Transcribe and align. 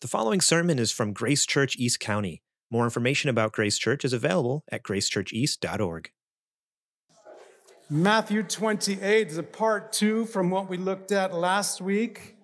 The 0.00 0.08
following 0.08 0.40
sermon 0.40 0.78
is 0.78 0.90
from 0.90 1.12
Grace 1.12 1.44
Church 1.44 1.76
East 1.76 2.00
County. 2.00 2.40
More 2.70 2.84
information 2.84 3.28
about 3.28 3.52
Grace 3.52 3.76
Church 3.76 4.02
is 4.02 4.14
available 4.14 4.64
at 4.72 4.82
gracechurcheast.org. 4.82 6.10
Matthew 7.90 8.42
28 8.42 9.28
is 9.28 9.36
a 9.36 9.42
part 9.42 9.92
two 9.92 10.24
from 10.24 10.48
what 10.48 10.70
we 10.70 10.78
looked 10.78 11.12
at 11.12 11.34
last 11.34 11.82
week. 11.82 12.36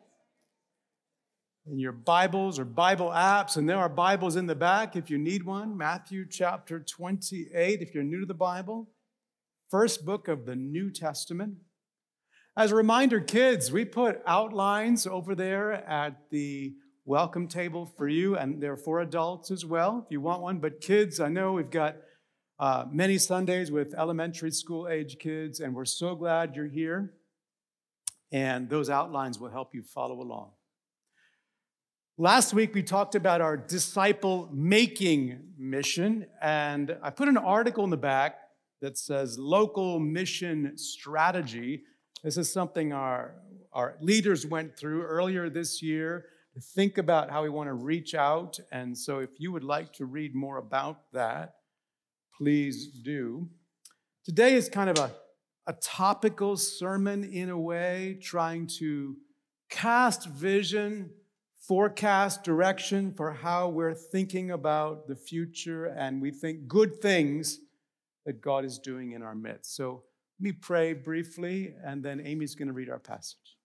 In 1.67 1.79
your 1.79 1.93
Bibles 1.93 2.59
or 2.59 2.67
Bible 2.67 3.09
apps, 3.09 3.57
and 3.57 3.67
there 3.67 3.79
are 3.79 3.88
Bibles 3.88 4.37
in 4.37 4.45
the 4.45 4.54
back 4.54 4.95
if 4.95 5.09
you 5.09 5.17
need 5.17 5.43
one. 5.43 5.79
Matthew 5.79 6.27
chapter 6.29 6.79
28, 6.79 7.81
if 7.81 7.95
you're 7.95 8.04
new 8.04 8.21
to 8.21 8.27
the 8.27 8.35
Bible, 8.35 8.91
first 9.71 10.04
book 10.04 10.29
of 10.29 10.45
the 10.45 10.57
New 10.57 10.91
Testament. 10.91 11.54
As 12.54 12.71
a 12.71 12.77
reminder, 12.77 13.19
kids, 13.19 13.73
we 13.73 13.87
put 13.87 14.21
outlines 14.27 15.07
over 15.07 15.35
there 15.35 15.73
at 15.73 16.29
the 16.30 16.75
welcome 17.09 17.47
table 17.47 17.87
for 17.87 18.09
you, 18.09 18.37
and 18.37 18.61
they're 18.61 18.77
for 18.77 18.98
adults 18.98 19.53
as 19.53 19.65
well 19.65 20.03
if 20.05 20.11
you 20.11 20.21
want 20.21 20.43
one. 20.43 20.59
But 20.59 20.80
kids, 20.80 21.21
I 21.21 21.29
know 21.29 21.53
we've 21.53 21.71
got 21.71 21.97
uh, 22.59 22.85
many 22.91 23.17
Sundays 23.17 23.71
with 23.71 23.95
elementary 23.95 24.51
school 24.51 24.89
age 24.89 25.16
kids, 25.21 25.61
and 25.61 25.73
we're 25.73 25.85
so 25.85 26.16
glad 26.16 26.57
you're 26.57 26.66
here. 26.66 27.15
And 28.33 28.69
those 28.69 28.91
outlines 28.91 29.39
will 29.39 29.51
help 29.51 29.73
you 29.73 29.85
follow 29.85 30.21
along. 30.21 30.51
Last 32.19 32.53
week, 32.53 32.75
we 32.75 32.83
talked 32.83 33.15
about 33.15 33.41
our 33.41 33.57
disciple 33.57 34.51
making 34.52 35.38
mission, 35.57 36.27
and 36.43 36.97
I 37.05 37.11
put 37.11 37.29
an 37.29 37.37
article 37.37 37.85
in 37.85 37.91
the 37.91 37.97
back 37.97 38.38
that 38.80 38.99
says 38.99 39.38
local 39.38 40.01
mission 40.01 40.77
strategy. 40.77 41.85
This 42.25 42.37
is 42.37 42.52
something 42.52 42.93
our, 42.93 43.37
our 43.73 43.97
leaders 44.01 44.45
went 44.45 44.77
through 44.77 45.05
earlier 45.05 45.49
this 45.49 45.80
year 45.80 46.27
think 46.60 46.98
about 46.98 47.30
how 47.30 47.42
we 47.42 47.51
want 47.51 47.69
to 47.69 47.74
reach 47.74 48.15
out. 48.15 48.59
And 48.73 48.96
so, 48.96 49.19
if 49.19 49.30
you 49.38 49.52
would 49.52 49.65
like 49.65 49.92
to 49.95 50.06
read 50.06 50.34
more 50.34 50.59
about 50.59 51.12
that, 51.12 51.57
please 52.37 52.87
do. 52.87 53.48
Today 54.24 54.54
is 54.54 54.68
kind 54.68 54.90
of 54.90 54.98
a, 54.98 55.13
a 55.66 55.74
topical 55.74 56.57
sermon 56.57 57.24
in 57.24 57.51
a 57.51 57.59
way, 57.59 58.18
trying 58.23 58.66
to 58.79 59.16
cast 59.68 60.29
vision, 60.29 61.10
forecast 61.59 62.45
direction 62.45 63.13
for 63.13 63.32
how 63.32 63.68
we're 63.68 63.95
thinking 63.95 64.50
about 64.50 65.08
the 65.08 65.16
future, 65.16 65.86
and 65.86 66.22
we 66.22 66.30
think 66.30 66.68
good 66.68 67.00
things 67.00 67.60
that 68.24 68.41
God 68.41 68.64
is 68.64 68.78
doing 68.78 69.12
in 69.12 69.22
our 69.22 69.34
midst. 69.34 69.76
So, 69.76 70.02
let 70.38 70.44
me 70.44 70.52
pray 70.52 70.92
briefly, 70.92 71.74
and 71.84 72.02
then 72.02 72.20
Amy's 72.20 72.54
going 72.54 72.68
to 72.68 72.74
read 72.74 72.91
our 72.91 72.98
passage. 72.98 73.56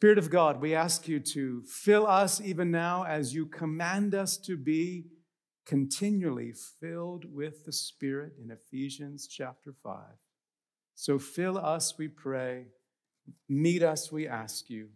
Spirit 0.00 0.16
of 0.16 0.30
God, 0.30 0.62
we 0.62 0.74
ask 0.74 1.06
you 1.08 1.20
to 1.20 1.62
fill 1.66 2.06
us 2.06 2.40
even 2.40 2.70
now 2.70 3.04
as 3.04 3.34
you 3.34 3.44
command 3.44 4.14
us 4.14 4.38
to 4.38 4.56
be 4.56 5.04
continually 5.66 6.54
filled 6.80 7.26
with 7.30 7.66
the 7.66 7.72
Spirit 7.74 8.32
in 8.42 8.50
Ephesians 8.50 9.28
chapter 9.30 9.74
5. 9.82 10.00
So 10.94 11.18
fill 11.18 11.58
us, 11.58 11.98
we 11.98 12.08
pray. 12.08 12.68
Meet 13.46 13.82
us, 13.82 14.10
we 14.10 14.26
ask 14.26 14.70
you. 14.70 14.88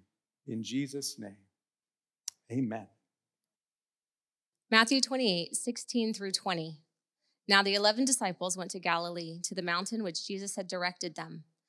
In 0.47 0.62
Jesus' 0.62 1.19
name, 1.19 1.36
amen. 2.50 2.86
Matthew 4.70 5.02
28, 5.02 5.55
16 5.55 6.14
through 6.14 6.32
20. 6.32 6.78
Now 7.47 7.62
the 7.62 7.75
eleven 7.75 8.06
disciples 8.06 8.56
went 8.56 8.70
to 8.70 8.80
Galilee, 8.80 9.38
to 9.42 9.55
the 9.55 9.60
mountain 9.60 10.02
which 10.02 10.27
Jesus 10.27 10.56
had 10.56 10.66
directed 10.66 11.14
them. 11.14 11.44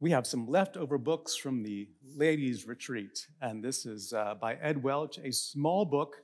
We 0.00 0.12
have 0.12 0.28
some 0.28 0.46
leftover 0.46 0.96
books 0.96 1.34
from 1.34 1.64
the 1.64 1.88
ladies' 2.14 2.68
retreat, 2.68 3.26
and 3.42 3.64
this 3.64 3.84
is 3.84 4.12
uh, 4.12 4.34
by 4.40 4.54
Ed 4.54 4.80
Welch, 4.84 5.18
a 5.18 5.32
small 5.32 5.84
book 5.84 6.18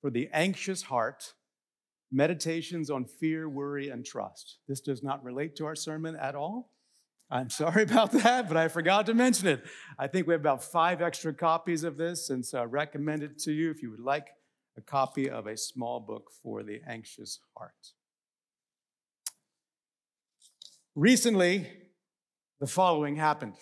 for 0.00 0.10
the 0.10 0.30
anxious 0.32 0.82
heart 0.82 1.34
Meditations 2.10 2.88
on 2.90 3.04
Fear, 3.04 3.50
Worry, 3.50 3.90
and 3.90 4.04
Trust. 4.04 4.58
This 4.66 4.80
does 4.80 5.02
not 5.02 5.22
relate 5.22 5.56
to 5.56 5.66
our 5.66 5.74
sermon 5.74 6.16
at 6.16 6.34
all. 6.34 6.70
I'm 7.30 7.50
sorry 7.62 7.82
about 7.82 8.12
that, 8.12 8.48
but 8.48 8.56
I 8.56 8.68
forgot 8.68 9.04
to 9.06 9.14
mention 9.14 9.48
it. 9.48 9.64
I 9.98 10.06
think 10.06 10.26
we 10.26 10.32
have 10.32 10.40
about 10.40 10.64
five 10.64 11.02
extra 11.02 11.34
copies 11.34 11.84
of 11.84 11.98
this, 11.98 12.30
and 12.30 12.44
so 12.44 12.60
I 12.60 12.64
recommend 12.64 13.22
it 13.22 13.38
to 13.40 13.52
you 13.52 13.70
if 13.70 13.82
you 13.82 13.90
would 13.90 14.00
like 14.00 14.28
a 14.78 14.80
copy 14.80 15.28
of 15.28 15.46
a 15.46 15.56
small 15.58 16.00
book 16.00 16.30
for 16.42 16.62
the 16.62 16.80
anxious 16.88 17.40
heart. 17.56 17.92
Recently, 20.94 21.66
the 22.62 22.68
following 22.68 23.16
happened 23.16 23.54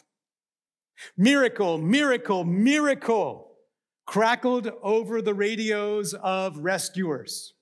Miracle, 1.17 1.79
miracle, 1.79 2.45
miracle 2.45 3.57
crackled 4.07 4.71
over 4.83 5.23
the 5.23 5.33
radios 5.33 6.13
of 6.13 6.59
rescuers. 6.59 7.55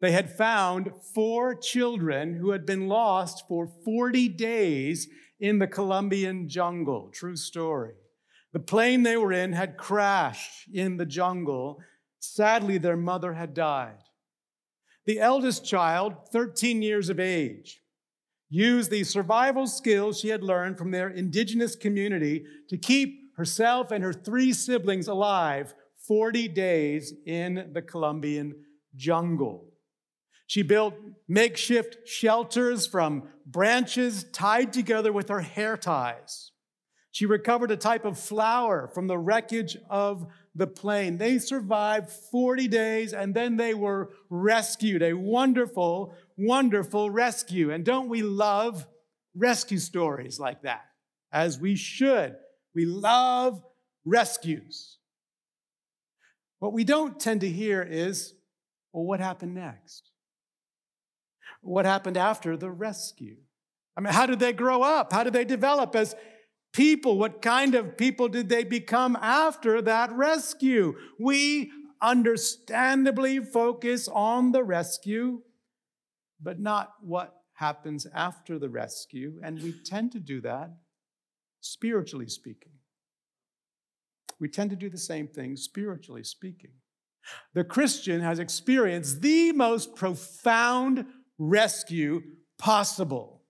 They 0.00 0.12
had 0.12 0.36
found 0.36 0.92
four 1.12 1.56
children 1.56 2.36
who 2.36 2.52
had 2.52 2.64
been 2.64 2.86
lost 2.86 3.48
for 3.48 3.66
40 3.84 4.28
days 4.28 5.08
in 5.40 5.58
the 5.58 5.66
Colombian 5.66 6.48
jungle. 6.48 7.10
True 7.12 7.34
story. 7.34 7.94
The 8.52 8.60
plane 8.60 9.02
they 9.02 9.16
were 9.16 9.32
in 9.32 9.54
had 9.54 9.78
crashed 9.78 10.68
in 10.72 10.96
the 10.96 11.06
jungle. 11.06 11.80
Sadly, 12.20 12.78
their 12.78 12.96
mother 12.96 13.32
had 13.32 13.52
died. 13.52 13.98
The 15.06 15.18
eldest 15.18 15.64
child, 15.64 16.28
13 16.30 16.82
years 16.82 17.08
of 17.08 17.18
age, 17.18 17.80
used 18.48 18.90
the 18.90 19.04
survival 19.04 19.66
skills 19.66 20.20
she 20.20 20.28
had 20.28 20.42
learned 20.42 20.78
from 20.78 20.90
their 20.90 21.08
indigenous 21.08 21.76
community 21.76 22.44
to 22.68 22.78
keep 22.78 23.36
herself 23.36 23.90
and 23.90 24.02
her 24.02 24.12
three 24.12 24.52
siblings 24.52 25.08
alive 25.08 25.74
40 26.06 26.48
days 26.48 27.12
in 27.26 27.70
the 27.72 27.82
Colombian 27.82 28.54
jungle. 28.96 29.68
She 30.46 30.62
built 30.62 30.94
makeshift 31.28 32.08
shelters 32.08 32.86
from 32.86 33.28
branches 33.44 34.24
tied 34.32 34.72
together 34.72 35.12
with 35.12 35.28
her 35.28 35.42
hair 35.42 35.76
ties. 35.76 36.52
She 37.10 37.26
recovered 37.26 37.70
a 37.70 37.76
type 37.76 38.04
of 38.04 38.18
flour 38.18 38.88
from 38.94 39.08
the 39.08 39.18
wreckage 39.18 39.76
of 39.90 40.26
the 40.54 40.66
plane. 40.66 41.18
They 41.18 41.38
survived 41.38 42.10
40 42.10 42.68
days 42.68 43.12
and 43.12 43.34
then 43.34 43.56
they 43.56 43.74
were 43.74 44.10
rescued. 44.30 45.02
A 45.02 45.14
wonderful, 45.14 46.14
wonderful 46.38 47.10
rescue. 47.10 47.70
And 47.70 47.84
don't 47.84 48.08
we 48.08 48.22
love 48.22 48.86
rescue 49.34 49.78
stories 49.78 50.38
like 50.40 50.62
that? 50.62 50.84
As 51.32 51.58
we 51.58 51.74
should. 51.74 52.36
We 52.74 52.86
love 52.86 53.62
rescues. 54.04 54.98
What 56.60 56.72
we 56.72 56.84
don't 56.84 57.20
tend 57.20 57.42
to 57.42 57.48
hear 57.48 57.82
is, 57.82 58.34
well, 58.92 59.04
what 59.04 59.20
happened 59.20 59.54
next? 59.54 60.10
What 61.60 61.84
happened 61.84 62.16
after 62.16 62.56
the 62.56 62.70
rescue? 62.70 63.36
I 63.96 64.00
mean, 64.00 64.12
how 64.12 64.26
did 64.26 64.38
they 64.38 64.52
grow 64.52 64.82
up? 64.82 65.12
How 65.12 65.24
did 65.24 65.32
they 65.32 65.44
develop 65.44 65.94
as 65.96 66.14
people? 66.72 67.18
What 67.18 67.42
kind 67.42 67.74
of 67.74 67.96
people 67.96 68.28
did 68.28 68.48
they 68.48 68.64
become 68.64 69.16
after 69.20 69.82
that 69.82 70.12
rescue? 70.12 70.94
We 71.18 71.72
understandably 72.00 73.40
focus 73.40 74.08
on 74.08 74.52
the 74.52 74.62
rescue, 74.62 75.42
but 76.40 76.60
not 76.60 76.92
what 77.00 77.34
happens 77.54 78.06
after 78.14 78.58
the 78.58 78.68
rescue. 78.68 79.40
And 79.42 79.60
we 79.62 79.72
tend 79.84 80.12
to 80.12 80.20
do 80.20 80.40
that 80.42 80.70
spiritually 81.60 82.28
speaking. 82.28 82.72
We 84.40 84.48
tend 84.48 84.70
to 84.70 84.76
do 84.76 84.88
the 84.88 84.98
same 84.98 85.26
thing 85.26 85.56
spiritually 85.56 86.22
speaking. 86.22 86.70
The 87.54 87.64
Christian 87.64 88.20
has 88.20 88.38
experienced 88.38 89.20
the 89.20 89.52
most 89.52 89.96
profound 89.96 91.06
rescue 91.38 92.22
possible, 92.58 93.42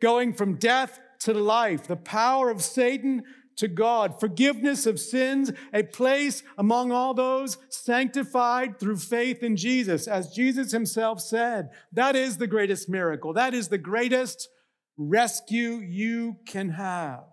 going 0.00 0.34
from 0.34 0.56
death 0.56 1.00
to 1.20 1.32
life, 1.34 1.86
the 1.86 1.96
power 1.96 2.50
of 2.50 2.62
Satan 2.62 3.22
to 3.56 3.68
God, 3.68 4.20
forgiveness 4.20 4.86
of 4.86 4.98
sins, 4.98 5.52
a 5.72 5.82
place 5.82 6.42
among 6.58 6.92
all 6.92 7.14
those 7.14 7.58
sanctified 7.68 8.78
through 8.78 8.98
faith 8.98 9.42
in 9.42 9.56
Jesus. 9.56 10.08
As 10.08 10.32
Jesus 10.32 10.72
himself 10.72 11.20
said, 11.20 11.70
that 11.92 12.16
is 12.16 12.36
the 12.36 12.46
greatest 12.46 12.88
miracle. 12.88 13.32
That 13.32 13.54
is 13.54 13.68
the 13.68 13.78
greatest 13.78 14.48
rescue 14.96 15.76
you 15.76 16.36
can 16.46 16.70
have. 16.70 17.24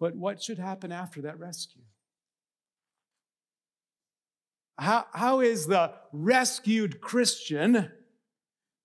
But 0.00 0.16
what 0.16 0.42
should 0.42 0.58
happen 0.58 0.92
after 0.92 1.22
that 1.22 1.38
rescue? 1.38 1.82
how, 4.78 5.06
how 5.12 5.40
is 5.40 5.66
the 5.66 5.92
rescued 6.12 7.00
Christian 7.00 7.90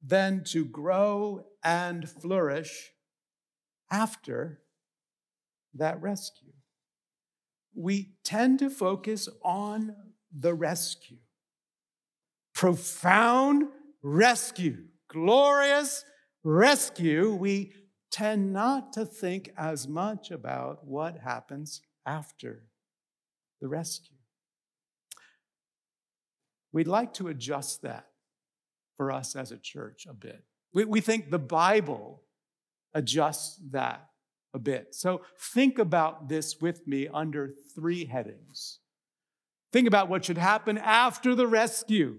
then 0.01 0.43
to 0.45 0.65
grow 0.65 1.45
and 1.63 2.09
flourish 2.09 2.91
after 3.91 4.61
that 5.75 6.01
rescue? 6.01 6.53
We 7.75 8.13
tend 8.23 8.59
to 8.59 8.69
focus 8.69 9.29
on 9.43 9.95
the 10.37 10.53
rescue. 10.53 11.17
Profound 12.53 13.67
rescue, 14.01 14.85
glorious 15.07 16.03
rescue. 16.43 17.33
We 17.33 17.73
tend 18.11 18.51
not 18.51 18.93
to 18.93 19.05
think 19.05 19.53
as 19.57 19.87
much 19.87 20.31
about 20.31 20.85
what 20.85 21.19
happens 21.19 21.81
after 22.05 22.63
the 23.61 23.67
rescue. 23.67 24.17
We'd 26.71 26.87
like 26.87 27.13
to 27.15 27.27
adjust 27.27 27.81
that 27.83 28.07
for 28.97 29.11
us 29.11 29.35
as 29.35 29.51
a 29.51 29.57
church 29.57 30.05
a 30.09 30.13
bit. 30.13 30.43
We, 30.73 30.85
we 30.85 31.01
think 31.01 31.31
the 31.31 31.39
Bible 31.39 32.21
adjusts 32.93 33.59
that 33.71 34.08
a 34.53 34.59
bit. 34.59 34.95
So 34.95 35.21
think 35.53 35.79
about 35.79 36.29
this 36.29 36.57
with 36.59 36.87
me 36.87 37.07
under 37.07 37.53
three 37.75 38.05
headings. 38.05 38.79
Think 39.71 39.87
about 39.87 40.09
what 40.09 40.25
should 40.25 40.37
happen 40.37 40.77
after 40.77 41.35
the 41.35 41.47
rescue 41.47 42.17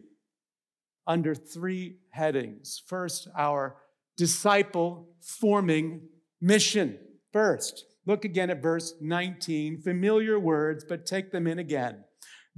under 1.06 1.34
three 1.34 1.96
headings. 2.10 2.82
First, 2.86 3.28
our 3.36 3.76
disciple 4.16 5.08
forming 5.20 6.02
mission. 6.40 6.98
First, 7.32 7.84
look 8.06 8.24
again 8.24 8.50
at 8.50 8.62
verse 8.62 8.94
19. 9.00 9.80
Familiar 9.80 10.38
words, 10.38 10.84
but 10.88 11.06
take 11.06 11.32
them 11.32 11.46
in 11.46 11.58
again. 11.58 12.04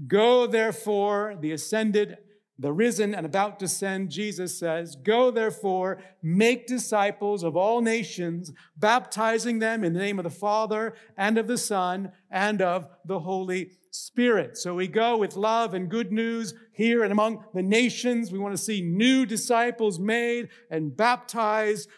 Go 0.06 0.46
therefore, 0.46 1.36
the 1.40 1.52
ascended, 1.52 2.18
the 2.58 2.72
risen, 2.72 3.14
and 3.14 3.24
about 3.24 3.58
to 3.60 3.68
send, 3.68 4.10
Jesus 4.10 4.58
says, 4.58 4.94
Go 4.94 5.30
therefore, 5.30 6.02
make 6.22 6.66
disciples 6.66 7.42
of 7.42 7.56
all 7.56 7.80
nations, 7.80 8.52
baptizing 8.76 9.58
them 9.58 9.82
in 9.84 9.94
the 9.94 9.98
name 9.98 10.18
of 10.18 10.24
the 10.24 10.30
Father 10.30 10.94
and 11.16 11.38
of 11.38 11.46
the 11.46 11.58
Son 11.58 12.12
and 12.30 12.60
of 12.60 12.86
the 13.04 13.20
Holy 13.20 13.72
Spirit. 13.90 14.56
So 14.58 14.74
we 14.74 14.86
go 14.86 15.16
with 15.16 15.34
love 15.36 15.74
and 15.74 15.88
good 15.88 16.12
news 16.12 16.54
here 16.72 17.02
and 17.02 17.10
among 17.10 17.44
the 17.54 17.62
nations. 17.62 18.30
We 18.30 18.38
want 18.38 18.56
to 18.56 18.62
see 18.62 18.82
new 18.82 19.26
disciples 19.26 19.98
made 19.98 20.48
and 20.70 20.96
baptized. 20.96 21.88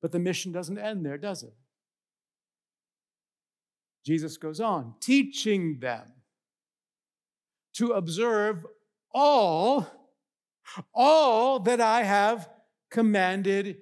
But 0.00 0.12
the 0.12 0.18
mission 0.18 0.52
doesn't 0.52 0.78
end 0.78 1.06
there, 1.06 1.18
does 1.18 1.42
it? 1.42 1.54
Jesus 4.04 4.36
goes 4.36 4.60
on, 4.60 4.94
teaching 5.00 5.78
them 5.80 6.12
to 7.74 7.92
observe 7.92 8.66
all, 9.12 9.86
all 10.94 11.60
that 11.60 11.80
I 11.80 12.02
have 12.02 12.48
commanded 12.90 13.78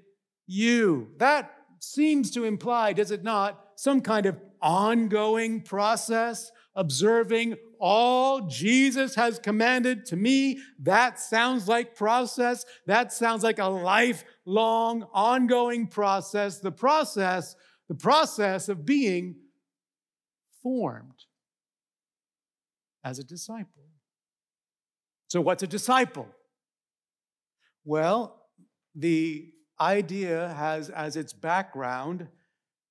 you. 0.46 1.08
That 1.18 1.52
seems 1.78 2.30
to 2.32 2.44
imply, 2.44 2.92
does 2.92 3.10
it 3.10 3.22
not, 3.22 3.64
some 3.76 4.00
kind 4.00 4.26
of 4.26 4.38
ongoing 4.60 5.62
process, 5.62 6.50
observing 6.74 7.56
all 7.80 8.42
Jesus 8.42 9.14
has 9.14 9.38
commanded 9.38 10.04
to 10.06 10.16
me. 10.16 10.60
That 10.80 11.18
sounds 11.18 11.66
like 11.66 11.94
process. 11.94 12.64
That 12.86 13.12
sounds 13.12 13.42
like 13.42 13.58
a 13.58 13.66
lifelong, 13.66 15.06
ongoing 15.14 15.86
process. 15.86 16.58
The 16.58 16.72
process, 16.72 17.56
the 17.88 17.94
process 17.94 18.68
of 18.68 18.84
being 18.84 19.36
formed 20.62 21.19
as 23.04 23.18
a 23.18 23.24
disciple. 23.24 23.84
So, 25.28 25.40
what's 25.40 25.62
a 25.62 25.66
disciple? 25.66 26.28
Well, 27.84 28.42
the 28.94 29.52
idea 29.80 30.52
has 30.56 30.90
as 30.90 31.16
its 31.16 31.32
background 31.32 32.28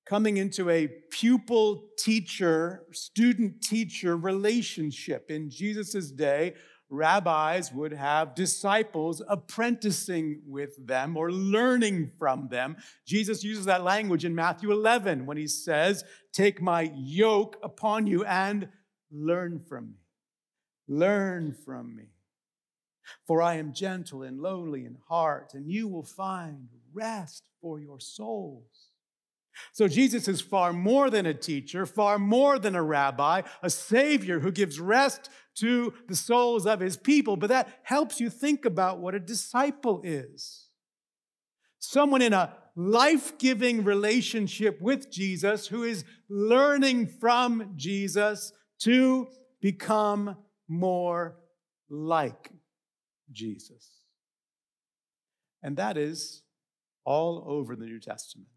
coming 0.06 0.38
into 0.38 0.68
a 0.70 0.88
pupil 1.10 1.84
teacher, 1.96 2.82
student 2.92 3.62
teacher 3.62 4.16
relationship. 4.16 5.30
In 5.30 5.50
Jesus' 5.50 6.10
day, 6.10 6.54
rabbis 6.88 7.72
would 7.72 7.92
have 7.92 8.34
disciples 8.34 9.22
apprenticing 9.28 10.42
with 10.44 10.84
them 10.84 11.16
or 11.16 11.30
learning 11.30 12.10
from 12.18 12.48
them. 12.48 12.76
Jesus 13.06 13.44
uses 13.44 13.66
that 13.66 13.84
language 13.84 14.24
in 14.24 14.34
Matthew 14.34 14.72
11 14.72 15.26
when 15.26 15.36
he 15.36 15.46
says, 15.46 16.02
Take 16.32 16.60
my 16.60 16.90
yoke 16.96 17.56
upon 17.62 18.08
you 18.08 18.24
and 18.24 18.68
learn 19.12 19.60
from 19.68 19.90
me. 19.90 19.99
Learn 20.90 21.54
from 21.64 21.94
me. 21.94 22.08
For 23.24 23.40
I 23.40 23.54
am 23.54 23.72
gentle 23.72 24.22
and 24.22 24.40
lowly 24.40 24.84
in 24.84 24.96
heart, 25.08 25.54
and 25.54 25.70
you 25.70 25.86
will 25.86 26.02
find 26.02 26.68
rest 26.92 27.44
for 27.62 27.78
your 27.78 28.00
souls. 28.00 28.90
So 29.72 29.86
Jesus 29.86 30.26
is 30.26 30.40
far 30.40 30.72
more 30.72 31.08
than 31.08 31.26
a 31.26 31.34
teacher, 31.34 31.86
far 31.86 32.18
more 32.18 32.58
than 32.58 32.74
a 32.74 32.82
rabbi, 32.82 33.42
a 33.62 33.70
savior 33.70 34.40
who 34.40 34.50
gives 34.50 34.80
rest 34.80 35.30
to 35.56 35.94
the 36.08 36.16
souls 36.16 36.66
of 36.66 36.80
his 36.80 36.96
people. 36.96 37.36
But 37.36 37.50
that 37.50 37.68
helps 37.84 38.18
you 38.18 38.28
think 38.28 38.64
about 38.64 38.98
what 38.98 39.14
a 39.14 39.20
disciple 39.20 40.00
is. 40.02 40.66
Someone 41.78 42.22
in 42.22 42.32
a 42.32 42.56
life 42.74 43.38
giving 43.38 43.84
relationship 43.84 44.80
with 44.80 45.10
Jesus 45.10 45.68
who 45.68 45.84
is 45.84 46.04
learning 46.28 47.06
from 47.06 47.74
Jesus 47.76 48.52
to 48.80 49.28
become 49.60 50.36
more 50.70 51.36
like 51.90 52.50
Jesus. 53.32 53.90
And 55.62 55.76
that 55.76 55.98
is 55.98 56.42
all 57.04 57.44
over 57.46 57.76
the 57.76 57.84
New 57.84 58.00
Testament. 58.00 58.48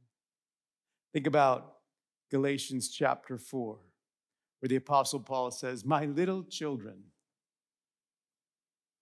Think 1.12 1.28
about 1.28 1.74
Galatians 2.32 2.90
chapter 2.90 3.38
4, 3.38 3.80
where 4.60 4.70
the 4.70 4.76
Apostle 4.76 5.20
Paul 5.20 5.52
says, 5.52 5.84
My 5.84 6.06
little 6.06 6.44
children, 6.44 7.04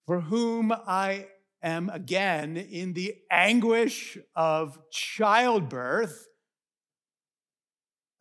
for 0.08 0.22
whom 0.22 0.72
I 0.72 1.28
am 1.62 1.90
again 1.90 2.58
in 2.58 2.94
the 2.94 3.16
anguish 3.30 4.18
of 4.36 4.80
childbirth 4.90 6.28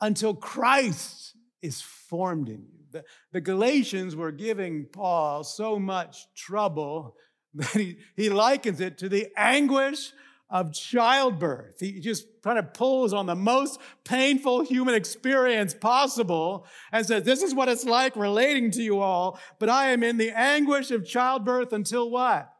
until 0.00 0.34
Christ 0.34 1.36
is 1.62 1.80
formed 1.80 2.48
in 2.48 2.62
you. 2.62 2.80
The, 2.92 3.04
the 3.32 3.40
Galatians 3.40 4.16
were 4.16 4.32
giving 4.32 4.86
Paul 4.86 5.44
so 5.44 5.78
much 5.78 6.26
trouble 6.34 7.16
that 7.54 7.68
he, 7.68 7.98
he 8.16 8.30
likens 8.30 8.80
it 8.80 8.98
to 8.98 9.08
the 9.08 9.28
anguish 9.36 10.12
of 10.50 10.72
childbirth. 10.72 11.78
He 11.78 12.00
just 12.00 12.26
kind 12.42 12.58
of 12.58 12.74
pulls 12.74 13.12
on 13.12 13.26
the 13.26 13.36
most 13.36 13.80
painful 14.04 14.62
human 14.62 14.94
experience 14.94 15.74
possible 15.74 16.66
and 16.90 17.06
says, 17.06 17.22
This 17.22 17.42
is 17.42 17.54
what 17.54 17.68
it's 17.68 17.84
like 17.84 18.16
relating 18.16 18.72
to 18.72 18.82
you 18.82 19.00
all, 19.00 19.38
but 19.60 19.68
I 19.68 19.90
am 19.90 20.02
in 20.02 20.16
the 20.16 20.30
anguish 20.30 20.90
of 20.90 21.06
childbirth 21.06 21.72
until 21.72 22.10
what? 22.10 22.52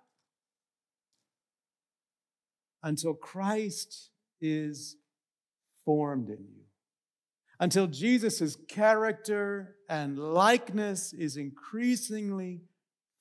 Until 2.82 3.14
Christ 3.14 4.10
is 4.40 4.96
formed 5.84 6.28
in 6.28 6.46
you. 6.48 6.59
Until 7.60 7.86
Jesus' 7.86 8.56
character 8.68 9.76
and 9.86 10.18
likeness 10.18 11.12
is 11.12 11.36
increasingly 11.36 12.62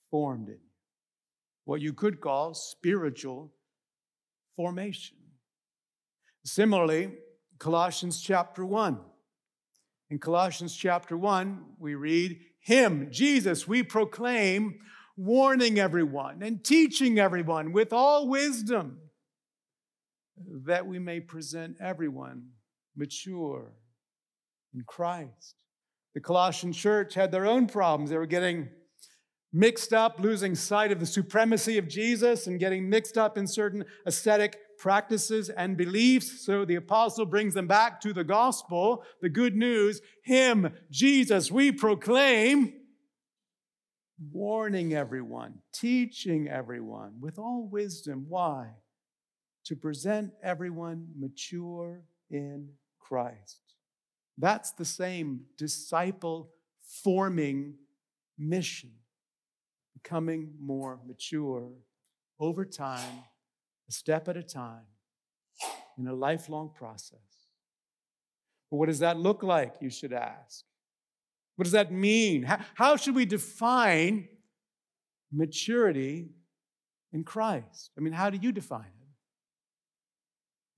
formed 0.10 0.48
in. 0.48 0.60
What 1.66 1.82
you 1.82 1.92
could 1.92 2.22
call 2.22 2.54
spiritual 2.54 3.52
formation. 4.56 5.18
Similarly, 6.46 7.12
Colossians 7.60 8.22
chapter 8.22 8.66
1. 8.66 8.98
In 10.10 10.20
Colossians 10.20 10.74
chapter 10.74 11.18
1, 11.18 11.66
we 11.78 11.96
read, 11.96 12.40
Him, 12.62 13.10
Jesus, 13.12 13.68
we 13.68 13.84
proclaim, 13.84 14.80
warning 15.18 15.78
everyone 15.78 16.42
and 16.42 16.64
teaching 16.64 17.20
everyone 17.20 17.74
with 17.74 17.92
all 17.92 18.30
wisdom, 18.30 19.00
that 20.66 20.88
we 20.88 20.98
may 20.98 21.20
present 21.20 21.76
everyone 21.82 22.48
mature 22.96 23.74
in 24.74 24.84
Christ. 24.86 25.56
The 26.14 26.22
Colossian 26.22 26.74
church 26.74 27.14
had 27.14 27.32
their 27.32 27.46
own 27.46 27.68
problems. 27.68 28.10
They 28.10 28.18
were 28.18 28.26
getting 28.26 28.70
mixed 29.52 29.94
up, 29.94 30.20
losing 30.20 30.56
sight 30.56 30.92
of 30.92 31.00
the 31.00 31.06
supremacy 31.06 31.78
of 31.78 31.88
Jesus 31.88 32.48
and 32.48 32.60
getting 32.60 32.90
mixed 32.90 33.18
up 33.18 33.38
in 33.38 33.48
certain 33.48 33.86
ascetic 34.06 34.58
practices 34.78 35.50
and 35.50 35.76
beliefs. 35.76 36.46
So 36.46 36.66
the 36.66 36.76
apostle 36.76 37.26
brings 37.26 37.54
them 37.54 37.68
back 37.68 38.00
to 38.02 38.14
the 38.14 38.24
gospel, 38.24 39.04
the 39.22 39.30
good 39.30 39.56
news. 39.56 40.02
Him, 40.24 40.72
Jesus, 40.92 41.52
we 41.52 41.72
proclaim, 41.72 42.74
warning 44.32 44.94
everyone, 44.94 45.56
teaching 45.74 46.48
everyone 46.48 47.14
with 47.20 47.40
all 47.40 47.68
wisdom. 47.72 48.26
Why? 48.28 48.68
To 49.66 49.76
present 49.76 50.32
everyone 50.44 51.08
mature 51.18 52.04
in 52.30 52.70
Christ. 53.00 53.62
That's 54.40 54.72
the 54.72 54.86
same 54.86 55.42
disciple 55.58 56.52
forming 57.04 57.76
mission, 58.38 58.92
becoming 59.94 60.54
more 60.62 61.00
mature 61.06 61.70
over 62.40 62.64
time, 62.64 63.24
a 63.90 63.92
step 63.92 64.30
at 64.30 64.38
a 64.38 64.44
time, 64.44 64.86
in 65.98 66.08
a 66.08 66.14
lifelong 66.14 66.72
process. 66.74 67.20
But 68.72 68.78
what 68.78 68.88
does 68.88 69.00
that 69.00 69.20
look 69.20 69.44
like, 69.44 69.76
you 69.82 69.90
should 69.90 70.14
ask? 70.14 70.64
What 71.58 71.64
does 71.64 71.74
that 71.74 71.92
mean? 71.92 72.44
How, 72.44 72.60
how 72.76 72.96
should 72.96 73.16
we 73.16 73.26
define 73.26 74.30
maturity 75.34 76.30
in 77.12 77.26
Christ? 77.26 77.92
I 77.98 78.02
mean, 78.02 78.14
how 78.14 78.30
do 78.30 78.38
you 78.38 78.54
define 78.54 78.86
it? 78.86 79.10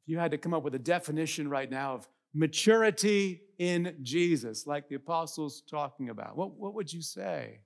If 0.04 0.08
you 0.08 0.18
had 0.18 0.32
to 0.32 0.40
come 0.40 0.56
up 0.56 0.64
with 0.64 0.74
a 0.74 0.80
definition 0.80 1.48
right 1.48 1.70
now 1.70 1.94
of 1.94 2.10
maturity 2.34 3.42
in 3.62 3.96
Jesus, 4.02 4.66
like 4.66 4.90
the 4.90 4.96
apostles 4.96 5.62
talking 5.70 6.10
about, 6.10 6.36
what, 6.36 6.58
what 6.58 6.74
would 6.74 6.92
you 6.92 7.04
say? 7.04 7.60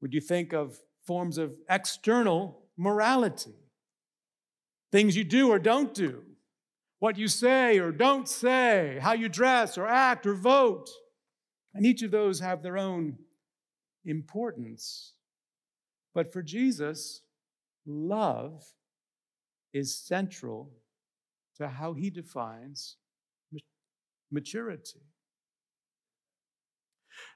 Would 0.00 0.14
you 0.14 0.20
think 0.20 0.52
of 0.52 0.78
forms 1.04 1.36
of 1.36 1.56
external 1.68 2.62
morality? 2.76 3.56
Things 4.92 5.16
you 5.16 5.24
do 5.24 5.50
or 5.50 5.58
don't 5.58 5.92
do, 5.92 6.22
what 7.00 7.18
you 7.18 7.26
say 7.26 7.80
or 7.80 7.90
don't 7.90 8.28
say, 8.28 9.00
how 9.02 9.14
you 9.14 9.28
dress 9.28 9.76
or 9.76 9.84
act 9.84 10.26
or 10.28 10.34
vote. 10.34 10.88
And 11.74 11.84
each 11.84 12.02
of 12.02 12.12
those 12.12 12.38
have 12.38 12.62
their 12.62 12.78
own 12.78 13.16
importance. 14.04 15.14
But 16.14 16.32
for 16.32 16.40
Jesus, 16.40 17.22
love 17.84 18.62
is 19.72 19.98
central 19.98 20.70
to 21.56 21.66
how 21.66 21.94
he 21.94 22.10
defines 22.10 22.96
maturity. 24.30 25.00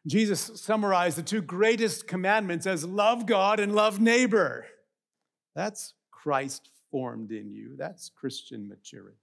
Jesus 0.06 0.60
summarized 0.60 1.16
the 1.16 1.22
two 1.22 1.42
greatest 1.42 2.06
commandments 2.06 2.66
as 2.66 2.84
love 2.84 3.26
God 3.26 3.60
and 3.60 3.74
love 3.74 4.00
neighbor. 4.00 4.66
That's 5.54 5.94
Christ 6.10 6.70
formed 6.90 7.30
in 7.30 7.52
you. 7.52 7.74
That's 7.76 8.10
Christian 8.10 8.68
maturity. 8.68 9.18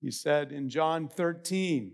He 0.00 0.10
said 0.10 0.50
in 0.52 0.70
John 0.70 1.08
13, 1.08 1.92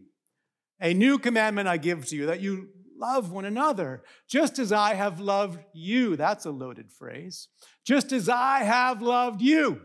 A 0.80 0.94
new 0.94 1.18
commandment 1.18 1.68
I 1.68 1.76
give 1.76 2.06
to 2.06 2.16
you, 2.16 2.26
that 2.26 2.40
you 2.40 2.68
love 2.98 3.32
one 3.32 3.44
another, 3.44 4.02
just 4.28 4.58
as 4.58 4.72
I 4.72 4.94
have 4.94 5.20
loved 5.20 5.58
you. 5.72 6.16
That's 6.16 6.46
a 6.46 6.50
loaded 6.50 6.92
phrase. 6.92 7.48
Just 7.84 8.12
as 8.12 8.28
I 8.28 8.60
have 8.60 9.02
loved 9.02 9.42
you, 9.42 9.80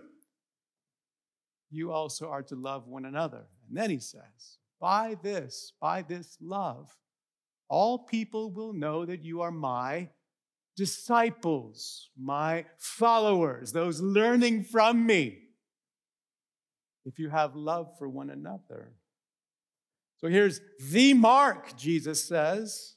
you 1.72 1.92
also 1.92 2.30
are 2.30 2.44
to 2.44 2.56
love 2.56 2.88
one 2.88 3.06
another. 3.06 3.46
And 3.68 3.78
then 3.78 3.90
he 3.90 4.00
says, 4.00 4.60
By 4.82 5.16
this, 5.22 5.74
by 5.80 6.02
this 6.02 6.38
love, 6.42 6.98
all 7.70 8.00
people 8.00 8.52
will 8.52 8.74
know 8.74 9.06
that 9.06 9.24
you 9.24 9.42
are 9.42 9.52
my 9.52 10.10
disciples, 10.76 12.10
my 12.20 12.66
followers, 12.80 13.72
those 13.72 14.02
learning 14.02 14.64
from 14.64 15.06
me, 15.06 15.38
if 17.06 17.20
you 17.20 17.30
have 17.30 17.56
love 17.56 17.92
for 18.00 18.10
one 18.10 18.32
another. 18.32 18.96
So 20.18 20.28
here's 20.28 20.60
the 20.92 21.14
mark, 21.14 21.78
Jesus 21.78 22.24
says, 22.24 22.96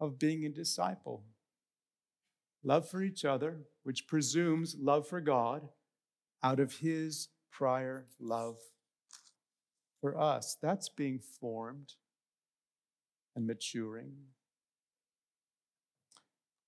of 0.00 0.18
being 0.18 0.46
a 0.46 0.48
disciple 0.48 1.24
love 2.64 2.88
for 2.88 3.02
each 3.02 3.24
other, 3.24 3.58
which 3.82 4.06
presumes 4.06 4.76
love 4.78 5.06
for 5.06 5.20
God 5.20 5.68
out 6.42 6.60
of 6.60 6.78
his 6.78 7.28
prior 7.50 8.06
love 8.18 8.56
for 10.02 10.20
us. 10.20 10.58
That's 10.60 10.90
being 10.90 11.20
formed 11.40 11.94
and 13.34 13.46
maturing. 13.46 14.12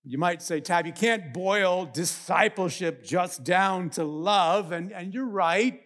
You 0.05 0.19
might 0.19 0.41
say, 0.41 0.61
Tab, 0.61 0.87
you 0.87 0.93
can't 0.93 1.35
boil 1.35 1.87
discipleship 1.87 3.05
just 3.05 3.43
down 3.43 3.91
to 3.91 4.05
love, 4.05 4.71
and, 4.71 4.93
and 4.93 5.12
you're 5.12 5.29
right. 5.29 5.81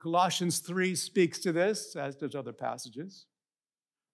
Colossians 0.00 0.60
3 0.60 0.94
speaks 0.94 1.40
to 1.40 1.52
this, 1.52 1.94
as 1.94 2.16
does 2.16 2.34
other 2.34 2.52
passages. 2.52 3.26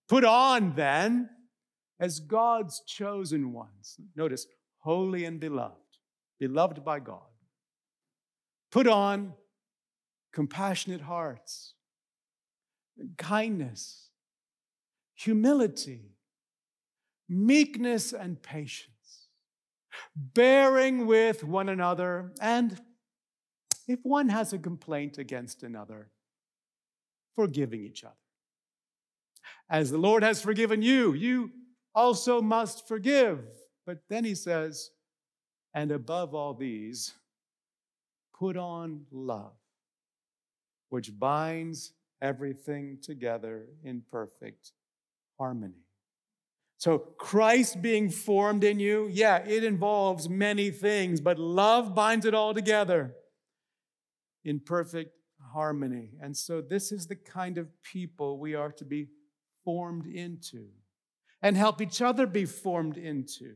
Put 0.08 0.24
on 0.24 0.74
then 0.74 1.28
as 2.00 2.20
God's 2.20 2.82
chosen 2.86 3.52
ones. 3.52 3.98
Notice, 4.16 4.46
holy 4.78 5.26
and 5.26 5.38
beloved, 5.38 5.76
beloved 6.40 6.82
by 6.84 7.00
God. 7.00 7.20
Put 8.72 8.86
on 8.86 9.34
compassionate 10.32 11.02
hearts, 11.02 11.73
kindness, 13.18 14.10
humility, 15.14 16.12
meekness, 17.28 18.12
and 18.12 18.42
patience 18.42 18.94
bearing 20.16 21.06
with 21.06 21.44
one 21.44 21.68
another, 21.68 22.32
and 22.40 22.80
if 23.86 24.00
one 24.02 24.28
has 24.28 24.52
a 24.52 24.58
complaint 24.58 25.18
against 25.18 25.62
another, 25.62 26.10
forgiving 27.36 27.84
each 27.84 28.04
other. 28.04 28.14
As 29.68 29.90
the 29.90 29.98
Lord 29.98 30.22
has 30.22 30.40
forgiven 30.40 30.82
you, 30.82 31.14
you 31.14 31.50
also 31.94 32.40
must 32.40 32.86
forgive. 32.86 33.40
But 33.86 33.98
then 34.08 34.24
he 34.24 34.34
says, 34.34 34.90
and 35.74 35.90
above 35.90 36.34
all 36.34 36.54
these, 36.54 37.12
put 38.38 38.56
on 38.56 39.06
love, 39.10 39.52
which 40.88 41.18
binds 41.18 41.92
everything 42.24 42.96
together 43.02 43.66
in 43.84 44.02
perfect 44.10 44.72
harmony. 45.38 45.84
So, 46.78 46.98
Christ 46.98 47.82
being 47.82 48.10
formed 48.10 48.64
in 48.64 48.80
you, 48.80 49.08
yeah, 49.12 49.44
it 49.46 49.62
involves 49.62 50.28
many 50.28 50.70
things, 50.70 51.20
but 51.20 51.38
love 51.38 51.94
binds 51.94 52.26
it 52.26 52.34
all 52.34 52.54
together 52.54 53.14
in 54.42 54.58
perfect 54.58 55.12
harmony. 55.52 56.10
And 56.20 56.36
so, 56.36 56.60
this 56.60 56.90
is 56.92 57.06
the 57.06 57.16
kind 57.16 57.58
of 57.58 57.68
people 57.82 58.38
we 58.38 58.54
are 58.54 58.72
to 58.72 58.84
be 58.84 59.08
formed 59.64 60.06
into 60.06 60.68
and 61.42 61.56
help 61.56 61.80
each 61.80 62.00
other 62.00 62.26
be 62.26 62.46
formed 62.46 62.96
into. 62.96 63.54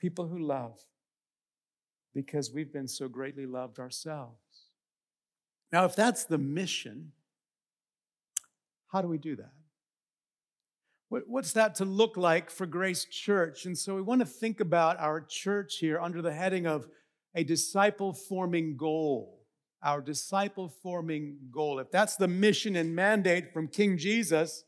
People 0.00 0.28
who 0.28 0.38
love 0.38 0.78
because 2.14 2.52
we've 2.52 2.72
been 2.72 2.88
so 2.88 3.08
greatly 3.08 3.46
loved 3.46 3.80
ourselves. 3.80 4.43
Now, 5.74 5.86
if 5.86 5.96
that's 5.96 6.22
the 6.22 6.38
mission, 6.38 7.10
how 8.92 9.02
do 9.02 9.08
we 9.08 9.18
do 9.18 9.34
that? 9.34 9.50
What's 11.08 11.52
that 11.54 11.74
to 11.76 11.84
look 11.84 12.16
like 12.16 12.48
for 12.48 12.64
Grace 12.64 13.04
Church? 13.06 13.66
And 13.66 13.76
so 13.76 13.96
we 13.96 14.00
want 14.00 14.20
to 14.20 14.24
think 14.24 14.60
about 14.60 15.00
our 15.00 15.20
church 15.20 15.78
here 15.80 15.98
under 15.98 16.22
the 16.22 16.32
heading 16.32 16.64
of 16.64 16.86
a 17.34 17.42
disciple 17.42 18.12
forming 18.12 18.76
goal. 18.76 19.40
Our 19.82 20.00
disciple 20.00 20.68
forming 20.68 21.38
goal. 21.50 21.80
If 21.80 21.90
that's 21.90 22.14
the 22.14 22.28
mission 22.28 22.76
and 22.76 22.94
mandate 22.94 23.52
from 23.52 23.66
King 23.66 23.98
Jesus, 23.98 24.62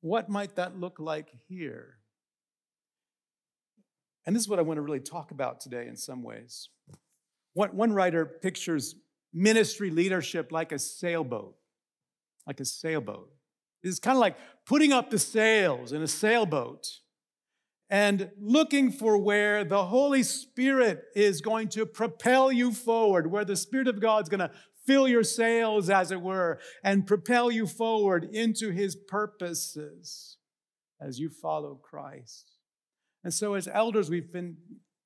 what 0.00 0.28
might 0.28 0.56
that 0.56 0.80
look 0.80 0.98
like 0.98 1.28
here? 1.46 1.98
And 4.26 4.34
this 4.34 4.42
is 4.42 4.48
what 4.48 4.58
I 4.58 4.62
want 4.62 4.78
to 4.78 4.82
really 4.82 4.98
talk 4.98 5.30
about 5.30 5.60
today 5.60 5.86
in 5.86 5.96
some 5.96 6.24
ways. 6.24 6.70
One 7.54 7.92
writer 7.92 8.26
pictures 8.26 8.96
ministry 9.32 9.90
leadership 9.90 10.52
like 10.52 10.72
a 10.72 10.78
sailboat, 10.78 11.56
like 12.46 12.60
a 12.60 12.64
sailboat. 12.64 13.30
It's 13.82 13.98
kind 13.98 14.16
of 14.16 14.20
like 14.20 14.36
putting 14.66 14.92
up 14.92 15.10
the 15.10 15.18
sails 15.18 15.92
in 15.92 16.02
a 16.02 16.08
sailboat 16.08 16.86
and 17.88 18.30
looking 18.40 18.92
for 18.92 19.18
where 19.18 19.64
the 19.64 19.86
Holy 19.86 20.22
Spirit 20.22 21.04
is 21.16 21.40
going 21.40 21.68
to 21.70 21.84
propel 21.84 22.52
you 22.52 22.72
forward, 22.72 23.30
where 23.30 23.44
the 23.44 23.56
Spirit 23.56 23.88
of 23.88 24.00
God 24.00 24.22
is 24.22 24.28
going 24.28 24.40
to 24.40 24.50
fill 24.86 25.08
your 25.08 25.24
sails, 25.24 25.90
as 25.90 26.12
it 26.12 26.20
were, 26.20 26.58
and 26.84 27.06
propel 27.06 27.50
you 27.50 27.66
forward 27.66 28.28
into 28.32 28.70
His 28.70 28.94
purposes 28.96 30.36
as 31.00 31.18
you 31.18 31.30
follow 31.30 31.74
Christ. 31.74 32.52
And 33.24 33.34
so, 33.34 33.54
as 33.54 33.68
elders, 33.68 34.08
we've 34.08 34.32
been 34.32 34.56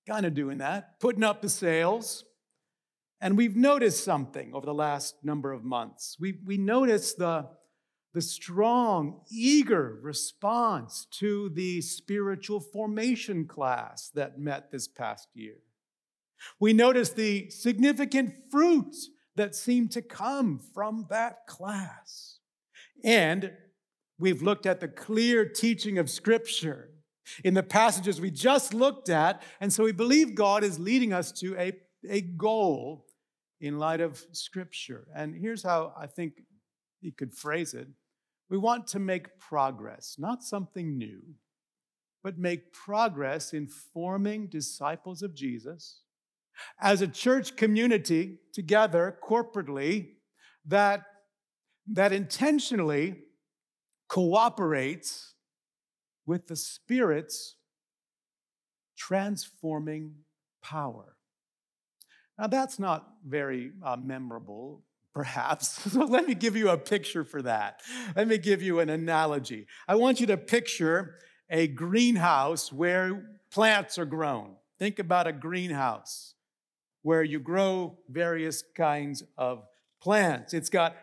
kind 0.06 0.26
of 0.26 0.34
doing 0.34 0.58
that, 0.58 1.00
putting 1.00 1.24
up 1.24 1.40
the 1.40 1.48
sails. 1.48 2.24
And 3.20 3.36
we've 3.36 3.56
noticed 3.56 4.04
something 4.04 4.52
over 4.54 4.66
the 4.66 4.74
last 4.74 5.16
number 5.22 5.52
of 5.52 5.64
months. 5.64 6.16
We, 6.20 6.40
we 6.44 6.58
noticed 6.58 7.18
the, 7.18 7.48
the 8.12 8.20
strong, 8.20 9.20
eager 9.30 9.98
response 10.02 11.06
to 11.18 11.48
the 11.50 11.80
spiritual 11.80 12.60
formation 12.60 13.46
class 13.46 14.10
that 14.14 14.38
met 14.38 14.70
this 14.70 14.88
past 14.88 15.28
year. 15.34 15.56
We 16.60 16.72
noticed 16.72 17.16
the 17.16 17.48
significant 17.50 18.34
fruit 18.50 18.94
that 19.36 19.54
seemed 19.54 19.90
to 19.92 20.02
come 20.02 20.60
from 20.74 21.06
that 21.10 21.46
class. 21.46 22.38
And 23.02 23.52
we've 24.18 24.42
looked 24.42 24.66
at 24.66 24.80
the 24.80 24.88
clear 24.88 25.44
teaching 25.44 25.98
of 25.98 26.10
Scripture 26.10 26.90
in 27.42 27.54
the 27.54 27.62
passages 27.62 28.20
we 28.20 28.30
just 28.30 28.74
looked 28.74 29.08
at. 29.08 29.42
And 29.60 29.72
so 29.72 29.84
we 29.84 29.92
believe 29.92 30.34
God 30.34 30.62
is 30.62 30.78
leading 30.78 31.12
us 31.12 31.32
to 31.40 31.56
a, 31.56 31.72
a 32.08 32.20
goal 32.20 33.06
in 33.60 33.78
light 33.78 34.00
of 34.00 34.24
Scripture. 34.32 35.06
And 35.14 35.34
here's 35.34 35.62
how 35.62 35.92
I 35.98 36.06
think 36.06 36.42
he 37.00 37.10
could 37.10 37.34
phrase 37.34 37.74
it 37.74 37.88
We 38.50 38.58
want 38.58 38.86
to 38.88 38.98
make 38.98 39.38
progress, 39.38 40.16
not 40.18 40.42
something 40.42 40.96
new, 40.96 41.22
but 42.22 42.38
make 42.38 42.72
progress 42.72 43.52
in 43.52 43.68
forming 43.68 44.48
disciples 44.48 45.22
of 45.22 45.34
Jesus 45.34 46.00
as 46.80 47.02
a 47.02 47.08
church 47.08 47.56
community 47.56 48.38
together 48.52 49.18
corporately 49.22 50.10
that, 50.66 51.02
that 51.86 52.12
intentionally 52.12 53.16
cooperates 54.08 55.34
with 56.26 56.46
the 56.46 56.56
Spirit's 56.56 57.56
transforming 58.96 60.14
power. 60.62 61.13
Now, 62.38 62.48
that's 62.48 62.78
not 62.78 63.08
very 63.26 63.72
uh, 63.82 63.96
memorable, 64.02 64.82
perhaps. 65.14 65.80
So, 65.92 66.04
let 66.04 66.26
me 66.26 66.34
give 66.34 66.56
you 66.56 66.70
a 66.70 66.78
picture 66.78 67.24
for 67.24 67.42
that. 67.42 67.80
Let 68.16 68.28
me 68.28 68.38
give 68.38 68.62
you 68.62 68.80
an 68.80 68.90
analogy. 68.90 69.66
I 69.86 69.94
want 69.94 70.20
you 70.20 70.26
to 70.28 70.36
picture 70.36 71.16
a 71.48 71.68
greenhouse 71.68 72.72
where 72.72 73.38
plants 73.50 73.98
are 73.98 74.06
grown. 74.06 74.56
Think 74.78 74.98
about 74.98 75.26
a 75.26 75.32
greenhouse 75.32 76.34
where 77.02 77.22
you 77.22 77.38
grow 77.38 77.98
various 78.08 78.64
kinds 78.74 79.22
of 79.38 79.64
plants. 80.00 80.54
It's 80.54 80.70
got 80.70 80.96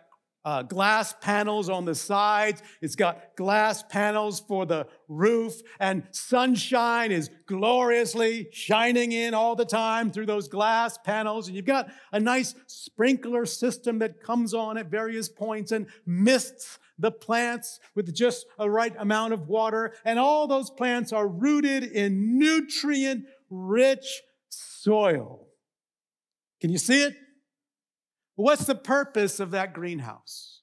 uh, 0.44 0.64
glass 0.64 1.14
panels 1.22 1.70
on 1.70 1.86
the 1.86 1.96
sides. 1.96 2.62
It's 2.82 2.96
got 2.96 3.36
glass 3.36 3.84
panels 3.84 4.40
for 4.40 4.66
the 4.66 4.88
roof, 5.08 5.62
and 5.80 6.04
sunshine 6.12 7.12
is 7.12 7.30
gloriously 7.46 8.48
shining 8.52 9.12
in 9.12 9.34
all 9.34 9.56
the 9.56 9.66
time 9.66 10.12
through 10.12 10.26
those 10.26 10.48
glass 10.48 10.98
panels. 10.98 11.48
And 11.48 11.56
you've 11.56 11.66
got 11.66 11.92
a 12.12 12.20
nice 12.20 12.56
sprinkler 12.68 13.46
system 13.46 14.00
that 14.00 14.22
comes 14.22 14.54
on 14.54 14.78
at 14.78 14.88
various 14.88 15.30
points 15.30 15.72
and 15.72 15.88
mists 16.06 16.80
the 16.98 17.12
plants 17.12 17.80
with 17.96 18.14
just 18.14 18.46
a 18.60 18.70
right 18.70 18.94
amount 19.00 19.34
of 19.34 19.48
water. 19.48 19.94
And 20.06 20.20
all 20.20 20.48
those 20.48 20.70
plants 20.70 21.12
are 21.12 21.28
rooted 21.28 21.84
in 21.84 22.38
nutrient 22.38 23.26
rich 23.50 24.22
soil. 24.50 25.48
Can 26.62 26.70
you 26.70 26.78
see 26.78 27.04
it? 27.04 27.16
What's 28.42 28.66
the 28.66 28.74
purpose 28.74 29.40
of 29.40 29.52
that 29.52 29.72
greenhouse? 29.72 30.62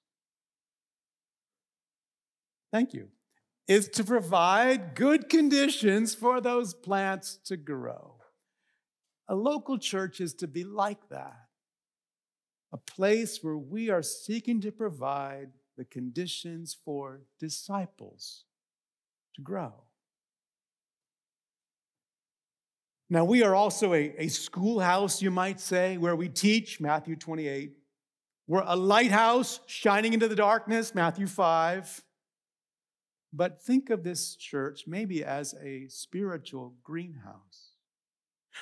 Thank 2.72 2.92
you. 2.92 3.10
Is 3.68 3.88
to 3.90 4.02
provide 4.02 4.96
good 4.96 5.28
conditions 5.28 6.12
for 6.12 6.40
those 6.40 6.74
plants 6.74 7.38
to 7.44 7.56
grow. 7.56 8.16
A 9.28 9.36
local 9.36 9.78
church 9.78 10.20
is 10.20 10.34
to 10.34 10.48
be 10.48 10.64
like 10.64 11.08
that 11.10 11.36
a 12.72 12.76
place 12.76 13.38
where 13.42 13.56
we 13.56 13.90
are 13.90 14.02
seeking 14.02 14.60
to 14.60 14.72
provide 14.72 15.50
the 15.76 15.84
conditions 15.84 16.76
for 16.84 17.22
disciples 17.38 18.44
to 19.36 19.40
grow. 19.40 19.72
Now, 23.10 23.24
we 23.24 23.42
are 23.42 23.54
also 23.54 23.94
a, 23.94 24.14
a 24.18 24.28
schoolhouse, 24.28 25.22
you 25.22 25.30
might 25.30 25.60
say, 25.60 25.96
where 25.96 26.14
we 26.14 26.28
teach, 26.28 26.80
Matthew 26.80 27.16
28. 27.16 27.72
We're 28.46 28.64
a 28.66 28.76
lighthouse 28.76 29.60
shining 29.66 30.12
into 30.12 30.28
the 30.28 30.36
darkness, 30.36 30.94
Matthew 30.94 31.26
5. 31.26 32.04
But 33.32 33.62
think 33.62 33.90
of 33.90 34.04
this 34.04 34.36
church 34.36 34.84
maybe 34.86 35.24
as 35.24 35.54
a 35.62 35.88
spiritual 35.88 36.74
greenhouse 36.82 37.72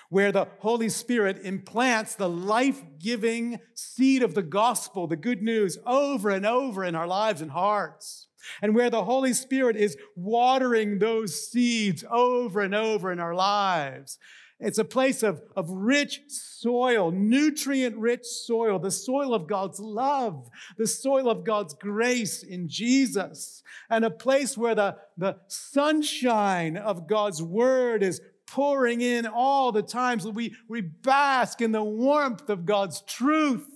where 0.08 0.32
the 0.32 0.46
Holy 0.58 0.88
Spirit 0.88 1.40
implants 1.42 2.14
the 2.14 2.28
life 2.28 2.82
giving 2.98 3.60
seed 3.74 4.22
of 4.22 4.34
the 4.34 4.42
gospel, 4.42 5.06
the 5.06 5.16
good 5.16 5.42
news, 5.42 5.78
over 5.86 6.30
and 6.30 6.44
over 6.44 6.84
in 6.84 6.94
our 6.94 7.06
lives 7.06 7.40
and 7.40 7.50
hearts. 7.50 8.25
And 8.62 8.74
where 8.74 8.90
the 8.90 9.04
Holy 9.04 9.32
Spirit 9.32 9.76
is 9.76 9.96
watering 10.14 10.98
those 10.98 11.48
seeds 11.48 12.04
over 12.10 12.60
and 12.60 12.74
over 12.74 13.12
in 13.12 13.20
our 13.20 13.34
lives. 13.34 14.18
It's 14.58 14.78
a 14.78 14.84
place 14.84 15.22
of, 15.22 15.42
of 15.54 15.68
rich 15.68 16.22
soil, 16.28 17.10
nutrient 17.10 17.96
rich 17.96 18.24
soil, 18.24 18.78
the 18.78 18.90
soil 18.90 19.34
of 19.34 19.46
God's 19.46 19.78
love, 19.78 20.48
the 20.78 20.86
soil 20.86 21.28
of 21.28 21.44
God's 21.44 21.74
grace 21.74 22.42
in 22.42 22.66
Jesus, 22.66 23.62
and 23.90 24.02
a 24.02 24.10
place 24.10 24.56
where 24.56 24.74
the, 24.74 24.96
the 25.18 25.36
sunshine 25.48 26.78
of 26.78 27.06
God's 27.06 27.42
word 27.42 28.02
is 28.02 28.22
pouring 28.46 29.02
in 29.02 29.26
all 29.26 29.72
the 29.72 29.82
times 29.82 30.22
so 30.22 30.30
we, 30.30 30.54
we 30.68 30.80
bask 30.80 31.60
in 31.60 31.72
the 31.72 31.84
warmth 31.84 32.48
of 32.48 32.64
God's 32.64 33.02
truth, 33.02 33.68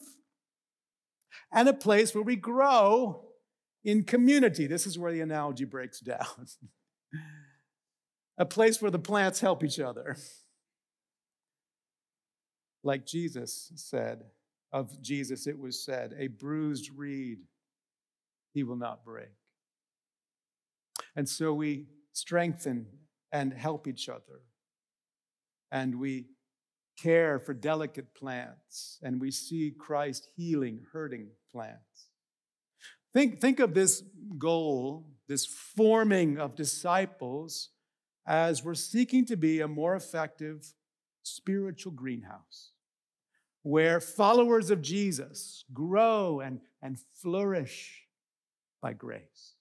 and 1.53 1.69
a 1.69 1.75
place 1.75 2.15
where 2.15 2.25
we 2.25 2.37
grow 2.37 3.30
in 3.85 4.05
community. 4.05 4.67
This 4.67 4.87
is 4.87 4.99
where 4.99 5.13
the 5.13 5.21
analogy 5.21 5.65
breaks 5.65 6.01
down. 6.01 6.47
a 8.39 8.47
place 8.47 8.81
where 8.81 8.91
the 8.91 8.99
plants 8.99 9.41
help 9.41 9.65
each 9.65 9.81
other. 9.81 10.17
Like 12.83 13.07
Jesus 13.07 13.73
said, 13.77 14.25
of 14.73 15.01
Jesus 15.03 15.47
it 15.47 15.59
was 15.59 15.85
said, 15.85 16.15
a 16.19 16.29
bruised 16.29 16.91
reed 16.95 17.41
he 18.53 18.63
will 18.63 18.77
not 18.77 19.05
break. 19.05 19.29
And 21.17 21.29
so 21.29 21.53
we 21.53 21.87
strengthen 22.13 22.87
and 23.33 23.53
help 23.53 23.87
each 23.87 24.09
other. 24.09 24.43
And 25.71 26.01
we 26.01 26.27
care 26.99 27.39
for 27.39 27.55
delicate 27.55 28.15
plants, 28.15 28.99
and 29.03 29.21
we 29.21 29.31
see 29.31 29.73
Christ 29.79 30.29
healing 30.37 30.81
hurting 30.93 31.29
plants. 31.51 32.10
Think, 33.13 33.41
think 33.41 33.61
of 33.61 33.75
this 33.75 34.03
goal, 34.39 35.07
this 35.29 35.47
forming 35.47 36.39
of 36.39 36.55
disciples, 36.55 37.71
as 38.27 38.65
we're 38.65 38.75
seeking 38.75 39.25
to 39.27 39.37
be 39.37 39.61
a 39.61 39.69
more 39.69 39.97
effective 39.97 40.73
spiritual 41.23 41.93
greenhouse 41.93 42.71
where 43.63 44.01
followers 44.01 44.71
of 44.71 44.81
Jesus 44.81 45.65
grow 45.73 46.41
and, 46.41 46.61
and 46.83 46.99
flourish 47.21 48.05
by 48.81 48.93
grace. 48.93 49.55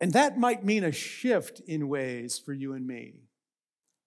And 0.00 0.12
that 0.12 0.38
might 0.38 0.64
mean 0.64 0.84
a 0.84 0.92
shift 0.92 1.60
in 1.60 1.88
ways 1.88 2.38
for 2.38 2.52
you 2.52 2.74
and 2.74 2.86
me. 2.86 3.14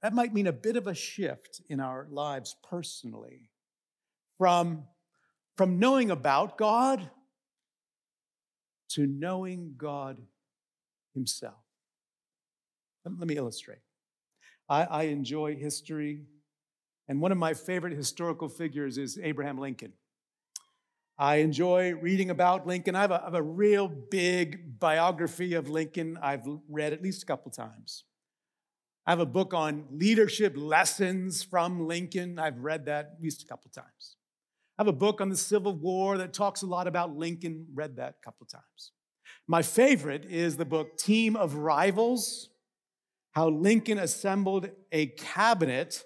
That 0.02 0.14
might 0.14 0.34
mean 0.34 0.48
a 0.48 0.54
bit 0.54 0.76
of 0.76 0.88
a 0.88 0.94
shift 0.94 1.62
in 1.70 1.80
our 1.80 2.08
lives 2.12 2.56
personally 2.70 3.50
from, 4.38 4.84
from 5.60 5.78
knowing 5.78 6.10
about 6.10 6.58
God 6.58 7.10
to 8.88 9.06
knowing 9.06 9.74
God 9.76 10.18
Himself. 11.14 11.60
Let 13.04 13.28
me 13.28 13.36
illustrate. 13.36 13.82
I, 14.70 14.84
I 14.86 15.04
enjoy 15.08 15.58
history, 15.58 16.22
and 17.10 17.20
one 17.20 17.34
of 17.34 17.38
my 17.38 17.54
favorite 17.54 17.92
historical 17.92 18.48
figures 18.48 18.98
is 18.98 19.20
Abraham 19.22 19.58
Lincoln. 19.58 19.92
I 21.18 21.38
enjoy 21.48 21.94
reading 21.94 22.30
about 22.30 22.66
Lincoln. 22.66 22.96
I 22.96 23.02
have 23.02 23.12
have 23.12 23.34
a 23.34 23.44
real 23.44 23.90
big 23.90 24.80
biography 24.80 25.56
of 25.56 25.68
Lincoln 25.68 26.18
I've 26.22 26.48
read 26.70 26.94
at 26.94 27.04
least 27.04 27.24
a 27.24 27.26
couple 27.26 27.52
times. 27.52 28.06
I 29.06 29.12
have 29.12 29.20
a 29.20 29.26
book 29.26 29.54
on 29.54 29.88
leadership 29.92 30.54
lessons 30.56 31.44
from 31.44 31.86
Lincoln. 31.86 32.40
I've 32.40 32.60
read 32.60 32.86
that 32.86 33.16
at 33.18 33.22
least 33.22 33.44
a 33.44 33.46
couple 33.46 33.70
times. 33.72 34.16
I 34.80 34.84
have 34.84 34.88
a 34.88 34.94
book 34.94 35.20
on 35.20 35.28
the 35.28 35.36
Civil 35.36 35.76
War 35.76 36.18
that 36.20 36.32
talks 36.32 36.62
a 36.62 36.66
lot 36.66 36.88
about 36.88 37.14
Lincoln, 37.14 37.68
read 37.74 37.98
that 37.98 38.16
a 38.22 38.24
couple 38.24 38.46
of 38.46 38.50
times. 38.50 38.94
My 39.46 39.62
favorite 39.62 40.24
is 40.24 40.56
the 40.56 40.64
book 40.64 40.96
Team 40.96 41.36
of 41.36 41.56
Rivals 41.56 42.48
How 43.32 43.50
Lincoln 43.50 43.98
Assembled 43.98 44.70
a 44.94 45.08
Cabinet 45.08 46.06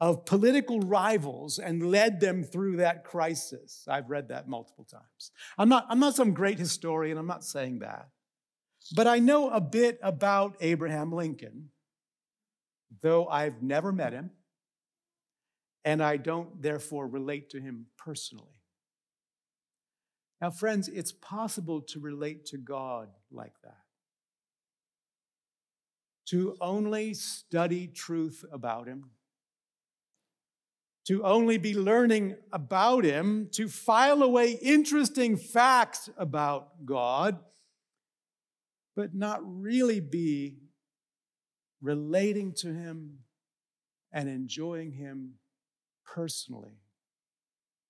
of 0.00 0.26
Political 0.26 0.80
Rivals 0.80 1.60
and 1.60 1.92
led 1.92 2.18
them 2.18 2.42
through 2.42 2.78
that 2.78 3.04
crisis. 3.04 3.84
I've 3.86 4.10
read 4.10 4.30
that 4.30 4.48
multiple 4.48 4.84
times. 4.84 5.30
I'm 5.56 5.68
not, 5.68 5.86
I'm 5.88 6.00
not 6.00 6.16
some 6.16 6.34
great 6.34 6.58
historian, 6.58 7.18
I'm 7.18 7.26
not 7.28 7.44
saying 7.44 7.78
that. 7.78 8.08
But 8.96 9.06
I 9.06 9.20
know 9.20 9.50
a 9.50 9.60
bit 9.60 10.00
about 10.02 10.56
Abraham 10.60 11.12
Lincoln 11.12 11.70
though 13.02 13.26
I've 13.26 13.62
never 13.62 13.92
met 13.92 14.12
him, 14.12 14.30
and 15.84 16.02
I 16.02 16.16
don't 16.16 16.60
therefore 16.60 17.06
relate 17.06 17.50
to 17.50 17.60
him 17.60 17.86
personally. 17.96 18.60
Now, 20.40 20.50
friends, 20.50 20.88
it's 20.88 21.12
possible 21.12 21.80
to 21.82 22.00
relate 22.00 22.46
to 22.46 22.58
God 22.58 23.08
like 23.32 23.54
that. 23.64 23.78
To 26.28 26.56
only 26.60 27.14
study 27.14 27.88
truth 27.88 28.44
about 28.52 28.86
him, 28.86 29.10
to 31.06 31.24
only 31.24 31.56
be 31.56 31.74
learning 31.74 32.36
about 32.52 33.04
him, 33.04 33.48
to 33.52 33.68
file 33.68 34.22
away 34.22 34.52
interesting 34.52 35.36
facts 35.36 36.10
about 36.18 36.84
God, 36.84 37.38
but 38.94 39.14
not 39.14 39.40
really 39.42 40.00
be 40.00 40.58
relating 41.80 42.52
to 42.52 42.72
Him 42.72 43.18
and 44.12 44.28
enjoying 44.28 44.92
Him 44.92 45.34
personally 46.14 46.80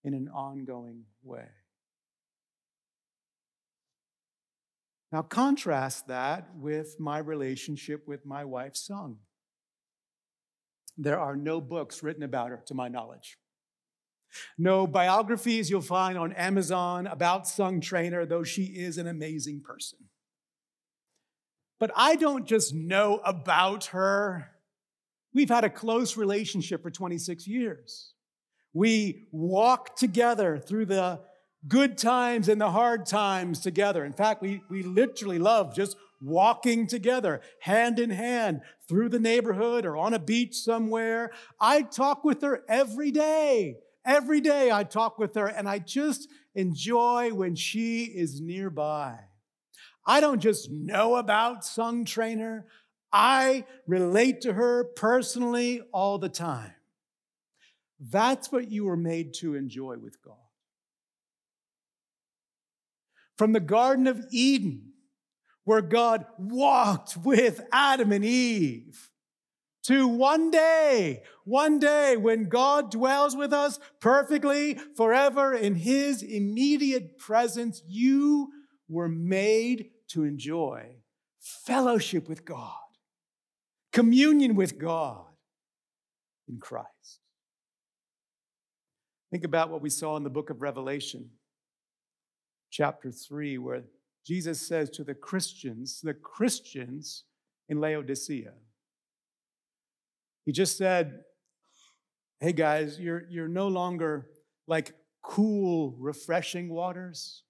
in 0.04 0.14
an 0.14 0.28
ongoing 0.28 1.04
way. 1.22 1.48
Now, 5.10 5.22
contrast 5.22 6.08
that 6.08 6.50
with 6.56 7.00
my 7.00 7.18
relationship 7.18 8.06
with 8.06 8.26
my 8.26 8.44
wife, 8.44 8.76
Sung. 8.76 9.18
There 10.98 11.18
are 11.18 11.36
no 11.36 11.60
books 11.60 12.02
written 12.02 12.22
about 12.22 12.50
her, 12.50 12.62
to 12.66 12.74
my 12.74 12.88
knowledge. 12.88 13.38
No 14.58 14.86
biographies 14.86 15.70
you'll 15.70 15.80
find 15.80 16.18
on 16.18 16.32
Amazon 16.32 17.06
about 17.06 17.46
Sung 17.46 17.80
Trainer, 17.80 18.26
though 18.26 18.42
she 18.42 18.64
is 18.64 18.98
an 18.98 19.06
amazing 19.06 19.62
person. 19.62 19.98
But 21.80 21.92
I 21.96 22.16
don't 22.16 22.44
just 22.44 22.74
know 22.74 23.20
about 23.24 23.86
her. 23.86 24.50
We've 25.34 25.48
had 25.48 25.64
a 25.64 25.70
close 25.70 26.16
relationship 26.16 26.82
for 26.82 26.90
26 26.90 27.46
years. 27.46 28.12
We 28.72 29.28
walk 29.32 29.96
together 29.96 30.58
through 30.58 30.86
the 30.86 31.20
good 31.66 31.98
times 31.98 32.48
and 32.48 32.60
the 32.60 32.70
hard 32.70 33.06
times 33.06 33.60
together. 33.60 34.04
In 34.04 34.12
fact, 34.12 34.42
we, 34.42 34.62
we 34.70 34.82
literally 34.82 35.38
love 35.38 35.74
just 35.74 35.96
walking 36.20 36.86
together, 36.86 37.40
hand 37.60 37.98
in 37.98 38.10
hand, 38.10 38.60
through 38.88 39.08
the 39.08 39.20
neighborhood 39.20 39.84
or 39.84 39.96
on 39.96 40.14
a 40.14 40.18
beach 40.18 40.54
somewhere. 40.54 41.30
I 41.60 41.82
talk 41.82 42.24
with 42.24 42.42
her 42.42 42.62
every 42.68 43.10
day. 43.10 43.76
Every 44.04 44.40
day 44.40 44.70
I 44.70 44.84
talk 44.84 45.18
with 45.18 45.34
her, 45.34 45.46
and 45.46 45.68
I 45.68 45.80
just 45.80 46.28
enjoy 46.54 47.30
when 47.34 47.54
she 47.54 48.04
is 48.04 48.40
nearby. 48.40 49.18
I 50.06 50.20
don't 50.20 50.40
just 50.40 50.70
know 50.70 51.16
about 51.16 51.64
Sung 51.64 52.06
Trainer, 52.06 52.66
I 53.12 53.64
relate 53.86 54.42
to 54.42 54.52
her 54.52 54.84
personally 54.84 55.82
all 55.92 56.18
the 56.18 56.28
time. 56.28 56.72
That's 58.00 58.52
what 58.52 58.70
you 58.70 58.84
were 58.84 58.96
made 58.96 59.34
to 59.34 59.54
enjoy 59.54 59.96
with 59.98 60.22
God. 60.22 60.36
From 63.36 63.52
the 63.52 63.60
Garden 63.60 64.06
of 64.06 64.24
Eden, 64.30 64.92
where 65.64 65.82
God 65.82 66.26
walked 66.38 67.16
with 67.16 67.60
Adam 67.72 68.12
and 68.12 68.24
Eve, 68.24 69.10
to 69.84 70.06
one 70.06 70.50
day, 70.50 71.22
one 71.44 71.78
day 71.78 72.16
when 72.16 72.48
God 72.48 72.90
dwells 72.90 73.34
with 73.34 73.54
us 73.54 73.80
perfectly 74.00 74.74
forever 74.96 75.54
in 75.54 75.76
his 75.76 76.22
immediate 76.22 77.18
presence, 77.18 77.82
you 77.86 78.50
were 78.88 79.08
made 79.08 79.90
to 80.08 80.24
enjoy 80.24 80.96
fellowship 81.38 82.28
with 82.28 82.44
God, 82.44 82.76
communion 83.98 84.54
with 84.54 84.78
God 84.78 85.24
in 86.48 86.58
Christ. 86.60 87.18
Think 89.32 89.42
about 89.42 89.70
what 89.70 89.82
we 89.82 89.90
saw 89.90 90.16
in 90.16 90.22
the 90.22 90.30
book 90.30 90.50
of 90.50 90.62
Revelation, 90.62 91.30
chapter 92.70 93.10
3, 93.10 93.58
where 93.58 93.82
Jesus 94.24 94.60
says 94.60 94.88
to 94.90 95.02
the 95.02 95.14
Christians, 95.14 96.00
the 96.00 96.14
Christians 96.14 97.24
in 97.68 97.80
Laodicea, 97.80 98.52
He 100.46 100.52
just 100.52 100.78
said, 100.78 101.24
Hey 102.38 102.52
guys, 102.52 103.00
you're, 103.00 103.24
you're 103.28 103.48
no 103.48 103.66
longer 103.66 104.30
like 104.68 104.94
cool, 105.22 105.96
refreshing 105.98 106.68
waters, 106.68 107.42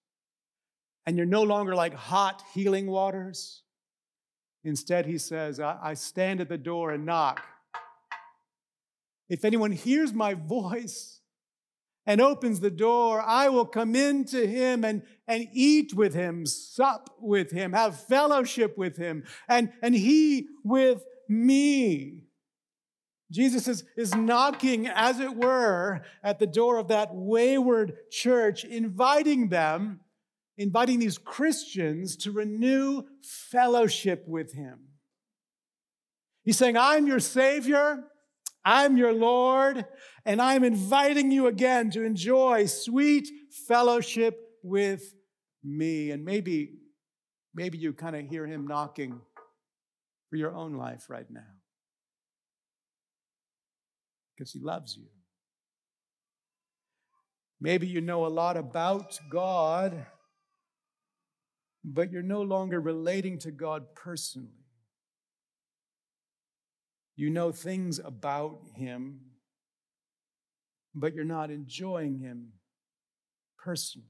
and 1.05 1.19
you're 1.19 1.27
no 1.27 1.43
longer 1.43 1.75
like 1.75 1.93
hot, 1.93 2.43
healing 2.55 2.87
waters. 2.87 3.65
Instead, 4.69 5.07
he 5.07 5.19
says, 5.19 5.59
I, 5.59 5.79
I 5.83 5.95
stand 5.95 6.41
at 6.41 6.49
the 6.49 6.59
door 6.59 6.93
and 6.93 7.07
knock. 7.07 7.43
If 9.29 9.45
anyone 9.45 9.73
hears 9.73 10.13
my 10.13 10.35
voice 10.35 11.21
and 12.07 12.21
opens 12.21 12.61
the 12.61 12.71
door, 12.71 13.21
I 13.21 13.49
will 13.49 13.67
come 13.67 13.97
in 13.97 14.25
to 14.27 14.47
him 14.47 14.85
and, 14.85 15.03
and 15.27 15.49
eat 15.53 15.95
with 15.95 16.15
him, 16.15 16.47
sup 16.47 17.11
with 17.19 17.51
him, 17.51 17.73
have 17.73 17.99
fellowship 17.99 18.79
with 18.79 18.97
him, 18.97 19.25
and, 19.49 19.73
and 19.83 19.95
he 19.95 20.49
with 20.65 21.05
me. 21.29 22.25
Jesus 23.31 23.69
is, 23.69 23.85
is 23.97 24.15
knocking, 24.15 24.87
as 24.87 25.21
it 25.21 25.35
were, 25.35 26.03
at 26.23 26.39
the 26.39 26.47
door 26.47 26.79
of 26.79 26.89
that 26.89 27.15
wayward 27.15 27.93
church, 28.11 28.65
inviting 28.65 29.49
them, 29.49 30.01
inviting 30.59 30.99
these 30.99 31.17
Christians 31.17 32.17
to 32.19 32.33
renew 32.33 33.05
fellowship 33.51 34.25
with 34.27 34.53
him. 34.53 34.81
He's 36.45 36.59
saying, 36.59 36.77
I'm 36.77 37.07
your 37.07 37.21
Savior. 37.21 38.05
I'm 38.65 38.99
your 38.99 39.15
Lord, 39.15 39.87
and 40.27 40.43
I'm 40.43 40.63
inviting 40.63 41.31
you 41.31 41.47
again 41.47 41.91
to 41.93 42.05
enjoy 42.05 42.67
sweet 42.67 43.27
fellowship 43.67 44.39
with 44.63 45.15
me. 45.65 46.11
And 46.11 46.23
maybe, 46.23 46.73
maybe 47.55 47.79
you 47.79 47.95
kind 47.95 48.15
of 48.15 48.27
hear 48.27 48.47
him 48.47 48.67
knocking 48.67 49.23
for 50.29 50.37
your 50.37 50.55
own 50.55 50.75
life 50.75 51.07
right 51.09 51.25
now 51.31 51.41
because 54.37 54.53
he 54.53 54.61
loves 54.61 54.99
you. 54.99 55.07
Maybe 57.61 57.87
you 57.87 58.01
know 58.01 58.27
a 58.27 58.29
lot 58.29 58.57
about 58.59 59.19
God, 59.31 60.07
but 61.85 62.11
you're 62.11 62.23
no 62.23 62.43
longer 62.43 62.81
relating 62.81 63.39
to 63.39 63.51
God 63.51 63.95
personally. 63.95 64.65
You 67.17 67.31
know 67.31 67.51
things 67.51 67.99
about 67.99 68.61
him, 68.75 69.21
but 70.95 71.15
you're 71.15 71.25
not 71.25 71.51
enjoying 71.51 72.19
him 72.19 72.53
personally. 73.59 74.07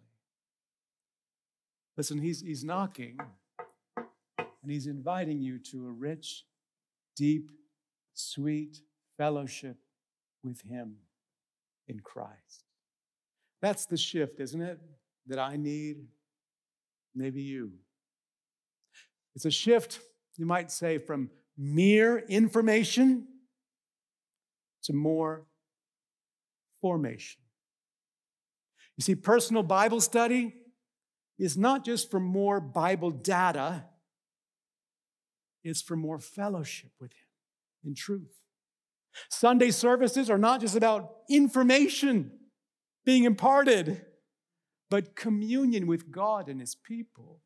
Listen, 1.97 2.19
he's, 2.19 2.41
he's 2.41 2.65
knocking 2.65 3.19
and 3.97 4.71
he's 4.71 4.87
inviting 4.87 5.41
you 5.41 5.59
to 5.59 5.87
a 5.87 5.91
rich, 5.91 6.45
deep, 7.17 7.51
sweet 8.15 8.83
fellowship 9.17 9.79
with 10.45 10.61
him 10.61 10.97
in 11.89 12.01
Christ. 12.01 12.65
That's 13.61 13.87
the 13.87 13.97
shift, 13.97 14.39
isn't 14.41 14.61
it? 14.61 14.79
That 15.27 15.39
I 15.39 15.57
need, 15.57 16.07
maybe 17.19 17.43
you. 17.43 17.73
It's 19.35 19.45
a 19.45 19.51
shift, 19.51 20.01
you 20.37 20.47
might 20.47 20.71
say, 20.71 20.99
from 20.99 21.31
mere 21.57 22.19
information 22.19 23.27
to 24.85 24.93
more 24.93 25.47
formation. 26.81 27.41
You 28.97 29.03
see, 29.03 29.15
personal 29.15 29.63
Bible 29.63 30.01
study 30.01 30.55
is 31.39 31.57
not 31.57 31.85
just 31.85 32.11
for 32.11 32.19
more 32.19 32.61
Bible 32.61 33.11
data, 33.11 33.85
it's 35.63 35.83
for 35.83 35.97
more 35.97 36.19
fellowship 36.19 36.91
with 37.01 37.13
Him 37.13 37.91
in 37.91 37.95
truth. 37.95 38.35
Sunday 39.29 39.71
services 39.71 40.31
are 40.31 40.39
not 40.39 40.61
just 40.61 40.77
about 40.77 41.11
information 41.31 42.33
being 43.05 43.25
imparted, 43.25 44.05
but 44.91 45.17
communion 45.17 45.87
with 45.87 46.11
God 46.11 46.49
and 46.49 46.61
His 46.61 46.75
people. 46.75 47.41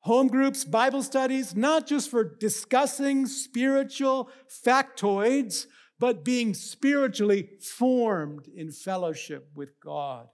Home 0.00 0.28
groups, 0.28 0.64
Bible 0.64 1.02
studies, 1.02 1.54
not 1.54 1.86
just 1.86 2.10
for 2.10 2.24
discussing 2.24 3.26
spiritual 3.26 4.30
factoids, 4.48 5.66
but 5.98 6.24
being 6.24 6.54
spiritually 6.54 7.48
formed 7.60 8.48
in 8.48 8.72
fellowship 8.72 9.48
with 9.54 9.78
God 9.80 10.26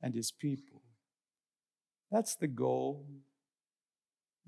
and 0.00 0.14
His 0.14 0.30
people. 0.30 0.82
That's 2.12 2.36
the 2.36 2.46
goal, 2.46 3.06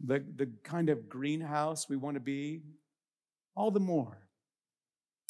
the, 0.02 0.24
the 0.36 0.50
kind 0.62 0.90
of 0.90 1.08
greenhouse 1.08 1.88
we 1.88 1.96
want 1.96 2.14
to 2.14 2.20
be, 2.20 2.62
all 3.56 3.70
the 3.70 3.80
more. 3.80 4.18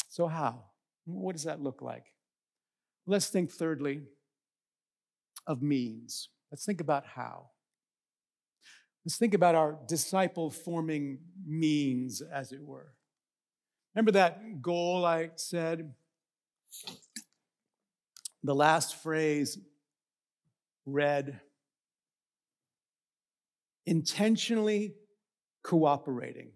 So, 0.08 0.26
how? 0.26 0.64
What 1.06 1.32
does 1.32 1.44
that 1.44 1.60
look 1.60 1.80
like? 1.80 2.13
Let's 3.06 3.28
think, 3.28 3.50
thirdly, 3.50 4.02
of 5.46 5.62
means. 5.62 6.28
Let's 6.50 6.64
think 6.64 6.80
about 6.80 7.06
how. 7.06 7.50
Let's 9.04 9.18
think 9.18 9.34
about 9.34 9.54
our 9.54 9.78
disciple 9.86 10.50
forming 10.50 11.18
means, 11.46 12.22
as 12.22 12.52
it 12.52 12.62
were. 12.62 12.94
Remember 13.94 14.12
that 14.12 14.62
goal 14.62 15.04
I 15.04 15.30
said? 15.36 15.92
The 18.42 18.54
last 18.54 18.96
phrase 18.96 19.58
read 20.86 21.40
intentionally 23.86 24.94
cooperating. 25.62 26.52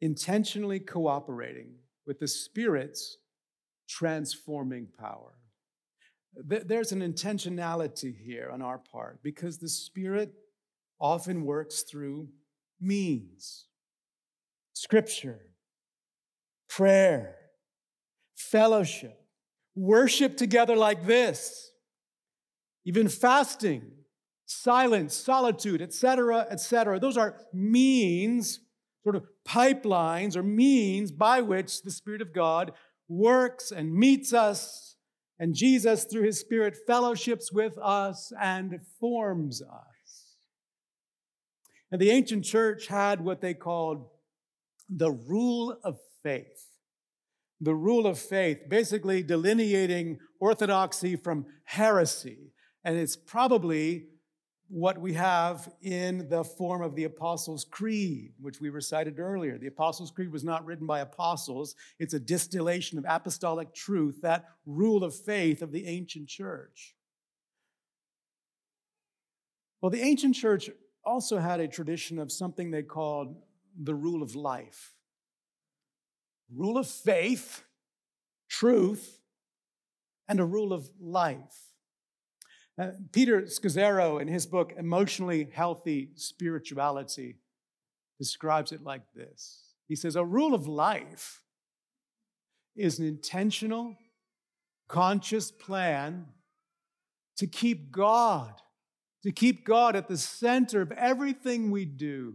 Intentionally 0.00 0.80
cooperating 0.80 1.74
with 2.06 2.18
the 2.18 2.28
Spirit's 2.28 3.18
transforming 3.88 4.88
power 4.98 5.34
there's 6.36 6.92
an 6.92 7.00
intentionality 7.00 8.14
here 8.16 8.50
on 8.52 8.60
our 8.62 8.78
part 8.78 9.22
because 9.22 9.58
the 9.58 9.68
Spirit 9.68 10.32
often 11.00 11.44
works 11.44 11.82
through 11.82 12.28
means 12.80 13.66
scripture, 14.72 15.40
prayer, 16.68 17.36
fellowship, 18.34 19.20
worship 19.74 20.36
together 20.36 20.76
like 20.76 21.06
this. 21.06 21.70
even 22.86 23.08
fasting, 23.08 23.82
silence, 24.44 25.14
solitude, 25.14 25.80
etc., 25.80 26.46
etc. 26.50 26.98
Those 26.98 27.16
are 27.16 27.36
means, 27.52 28.60
sort 29.02 29.16
of 29.16 29.24
pipelines 29.48 30.36
or 30.36 30.42
means 30.42 31.10
by 31.10 31.40
which 31.40 31.82
the 31.82 31.90
Spirit 31.90 32.20
of 32.20 32.34
God 32.34 32.72
works 33.08 33.70
and 33.70 33.94
meets 33.94 34.32
us, 34.32 34.96
and 35.38 35.54
Jesus, 35.54 36.04
through 36.04 36.22
his 36.22 36.40
Spirit, 36.40 36.76
fellowships 36.86 37.52
with 37.52 37.76
us 37.78 38.32
and 38.40 38.78
forms 39.00 39.62
us. 39.62 40.36
And 41.90 42.00
the 42.00 42.10
ancient 42.10 42.44
church 42.44 42.86
had 42.86 43.20
what 43.20 43.40
they 43.40 43.54
called 43.54 44.08
the 44.88 45.10
rule 45.10 45.78
of 45.84 45.98
faith. 46.22 46.66
The 47.60 47.74
rule 47.74 48.06
of 48.06 48.18
faith, 48.18 48.58
basically 48.68 49.22
delineating 49.22 50.18
orthodoxy 50.40 51.16
from 51.16 51.46
heresy. 51.64 52.52
And 52.84 52.98
it's 52.98 53.16
probably 53.16 54.06
what 54.74 55.00
we 55.00 55.12
have 55.12 55.72
in 55.82 56.28
the 56.28 56.42
form 56.42 56.82
of 56.82 56.96
the 56.96 57.04
Apostles' 57.04 57.64
Creed, 57.64 58.32
which 58.40 58.60
we 58.60 58.70
recited 58.70 59.20
earlier. 59.20 59.56
The 59.56 59.68
Apostles' 59.68 60.10
Creed 60.10 60.32
was 60.32 60.42
not 60.42 60.66
written 60.66 60.84
by 60.84 60.98
apostles, 60.98 61.76
it's 62.00 62.14
a 62.14 62.18
distillation 62.18 62.98
of 62.98 63.04
apostolic 63.06 63.72
truth, 63.72 64.20
that 64.22 64.46
rule 64.66 65.04
of 65.04 65.14
faith 65.14 65.62
of 65.62 65.70
the 65.70 65.86
ancient 65.86 66.28
church. 66.28 66.96
Well, 69.80 69.90
the 69.90 70.02
ancient 70.02 70.34
church 70.34 70.68
also 71.04 71.38
had 71.38 71.60
a 71.60 71.68
tradition 71.68 72.18
of 72.18 72.32
something 72.32 72.72
they 72.72 72.82
called 72.82 73.36
the 73.80 73.94
rule 73.94 74.24
of 74.24 74.34
life. 74.34 74.96
Rule 76.52 76.78
of 76.78 76.88
faith, 76.88 77.62
truth, 78.48 79.20
and 80.26 80.40
a 80.40 80.44
rule 80.44 80.72
of 80.72 80.90
life. 81.00 81.73
Uh, 82.76 82.90
Peter 83.12 83.42
Scazzero, 83.42 84.20
in 84.20 84.26
his 84.26 84.46
book, 84.46 84.72
Emotionally 84.76 85.48
Healthy 85.52 86.10
Spirituality, 86.16 87.36
describes 88.18 88.72
it 88.72 88.82
like 88.82 89.02
this 89.14 89.74
He 89.86 89.94
says, 89.94 90.16
A 90.16 90.24
rule 90.24 90.54
of 90.54 90.66
life 90.66 91.42
is 92.74 92.98
an 92.98 93.06
intentional, 93.06 93.96
conscious 94.88 95.52
plan 95.52 96.26
to 97.36 97.46
keep 97.46 97.92
God, 97.92 98.54
to 99.22 99.30
keep 99.30 99.64
God 99.64 99.94
at 99.94 100.08
the 100.08 100.18
center 100.18 100.80
of 100.80 100.90
everything 100.92 101.70
we 101.70 101.84
do. 101.84 102.34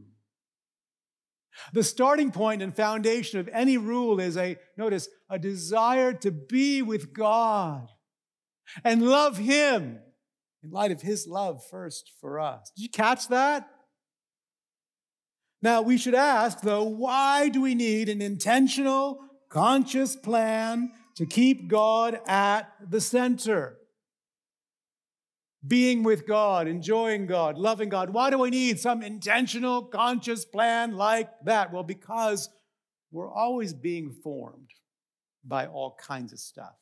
The 1.73 1.83
starting 1.83 2.31
point 2.31 2.61
and 2.61 2.73
foundation 2.73 3.41
of 3.41 3.49
any 3.51 3.77
rule 3.77 4.21
is 4.21 4.37
a, 4.37 4.57
notice, 4.77 5.09
a 5.29 5.37
desire 5.37 6.13
to 6.13 6.31
be 6.31 6.81
with 6.81 7.11
God 7.11 7.89
and 8.85 9.01
love 9.01 9.37
Him 9.37 9.99
in 10.63 10.71
light 10.71 10.91
of 10.91 11.01
his 11.01 11.27
love 11.27 11.63
first 11.69 12.11
for 12.19 12.39
us. 12.39 12.71
Did 12.75 12.83
you 12.83 12.89
catch 12.89 13.27
that? 13.29 13.69
Now, 15.61 15.81
we 15.81 15.97
should 15.97 16.15
ask, 16.15 16.61
though, 16.61 16.83
why 16.83 17.49
do 17.49 17.61
we 17.61 17.75
need 17.75 18.07
an 18.07 18.21
intentional, 18.21 19.19
conscious 19.49 20.15
plan 20.15 20.91
to 21.15 21.25
keep 21.25 21.67
God 21.67 22.19
at 22.27 22.71
the 22.89 23.01
center? 23.01 23.77
Being 25.67 26.03
with 26.03 26.25
God, 26.25 26.69
enjoying 26.69 27.25
God, 27.25 27.57
loving 27.57 27.89
God. 27.89 28.11
Why 28.11 28.29
do 28.29 28.37
we 28.37 28.49
need 28.49 28.79
some 28.79 29.03
intentional, 29.03 29.83
conscious 29.83 30.45
plan 30.45 30.95
like 30.95 31.29
that? 31.43 31.73
Well, 31.73 31.83
because 31.83 32.49
we're 33.11 33.31
always 33.31 33.73
being 33.73 34.15
formed 34.23 34.69
by 35.43 35.67
all 35.67 35.97
kinds 36.01 36.31
of 36.31 36.39
stuff. 36.39 36.75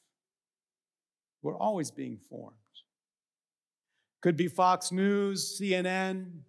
We're 1.42 1.58
always 1.58 1.90
being 1.90 2.20
formed. 2.30 2.56
Could 4.22 4.36
be 4.36 4.48
Fox 4.48 4.92
News, 4.92 5.60
CNN, 5.60 6.42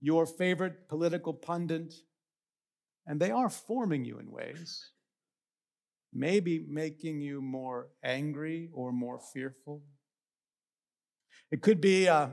your 0.00 0.26
favorite 0.26 0.88
political 0.88 1.34
pundit. 1.34 1.94
And 3.06 3.20
they 3.20 3.30
are 3.30 3.48
forming 3.48 4.04
you 4.04 4.18
in 4.18 4.30
ways, 4.30 4.90
maybe 6.12 6.64
making 6.68 7.20
you 7.20 7.40
more 7.40 7.88
angry 8.04 8.70
or 8.72 8.92
more 8.92 9.18
fearful. 9.18 9.82
It 11.50 11.62
could 11.62 11.80
be, 11.80 12.06
a, 12.06 12.30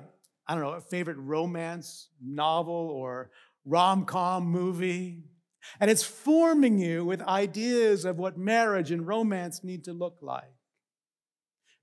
I 0.47 0.53
don't 0.53 0.63
know, 0.63 0.73
a 0.73 0.81
favorite 0.81 1.17
romance 1.17 2.09
novel 2.21 2.75
or 2.75 3.31
rom 3.65 4.05
com 4.05 4.45
movie. 4.45 5.23
And 5.79 5.89
it's 5.89 6.03
forming 6.03 6.77
you 6.77 7.05
with 7.05 7.21
ideas 7.21 8.05
of 8.05 8.17
what 8.17 8.37
marriage 8.37 8.91
and 8.91 9.07
romance 9.07 9.63
need 9.63 9.85
to 9.85 9.93
look 9.93 10.17
like. 10.21 10.51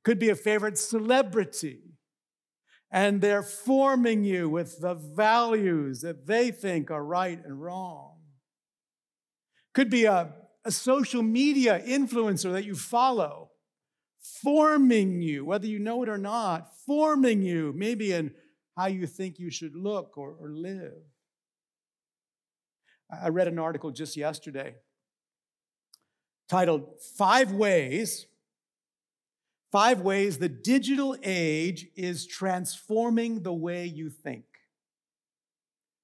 Could 0.04 0.18
be 0.18 0.28
a 0.28 0.36
favorite 0.36 0.78
celebrity 0.78 1.91
and 2.92 3.22
they're 3.22 3.42
forming 3.42 4.22
you 4.22 4.50
with 4.50 4.80
the 4.80 4.94
values 4.94 6.02
that 6.02 6.26
they 6.26 6.50
think 6.50 6.90
are 6.90 7.02
right 7.02 7.42
and 7.42 7.60
wrong. 7.60 8.18
Could 9.72 9.88
be 9.88 10.04
a, 10.04 10.34
a 10.66 10.70
social 10.70 11.22
media 11.22 11.80
influencer 11.80 12.52
that 12.52 12.66
you 12.66 12.74
follow, 12.74 13.50
forming 14.20 15.22
you, 15.22 15.46
whether 15.46 15.66
you 15.66 15.78
know 15.78 16.02
it 16.02 16.10
or 16.10 16.18
not, 16.18 16.68
forming 16.86 17.40
you, 17.40 17.72
maybe 17.74 18.12
in 18.12 18.34
how 18.76 18.86
you 18.86 19.06
think 19.06 19.38
you 19.38 19.50
should 19.50 19.74
look 19.74 20.18
or, 20.18 20.36
or 20.38 20.50
live. 20.50 20.92
I 23.10 23.28
read 23.28 23.48
an 23.48 23.58
article 23.58 23.90
just 23.90 24.18
yesterday 24.18 24.74
titled 26.48 27.00
Five 27.16 27.52
Ways 27.52 28.26
Five 29.72 30.02
ways 30.02 30.36
the 30.36 30.50
digital 30.50 31.16
age 31.22 31.86
is 31.96 32.26
transforming 32.26 33.42
the 33.42 33.54
way 33.54 33.86
you 33.86 34.10
think. 34.10 34.44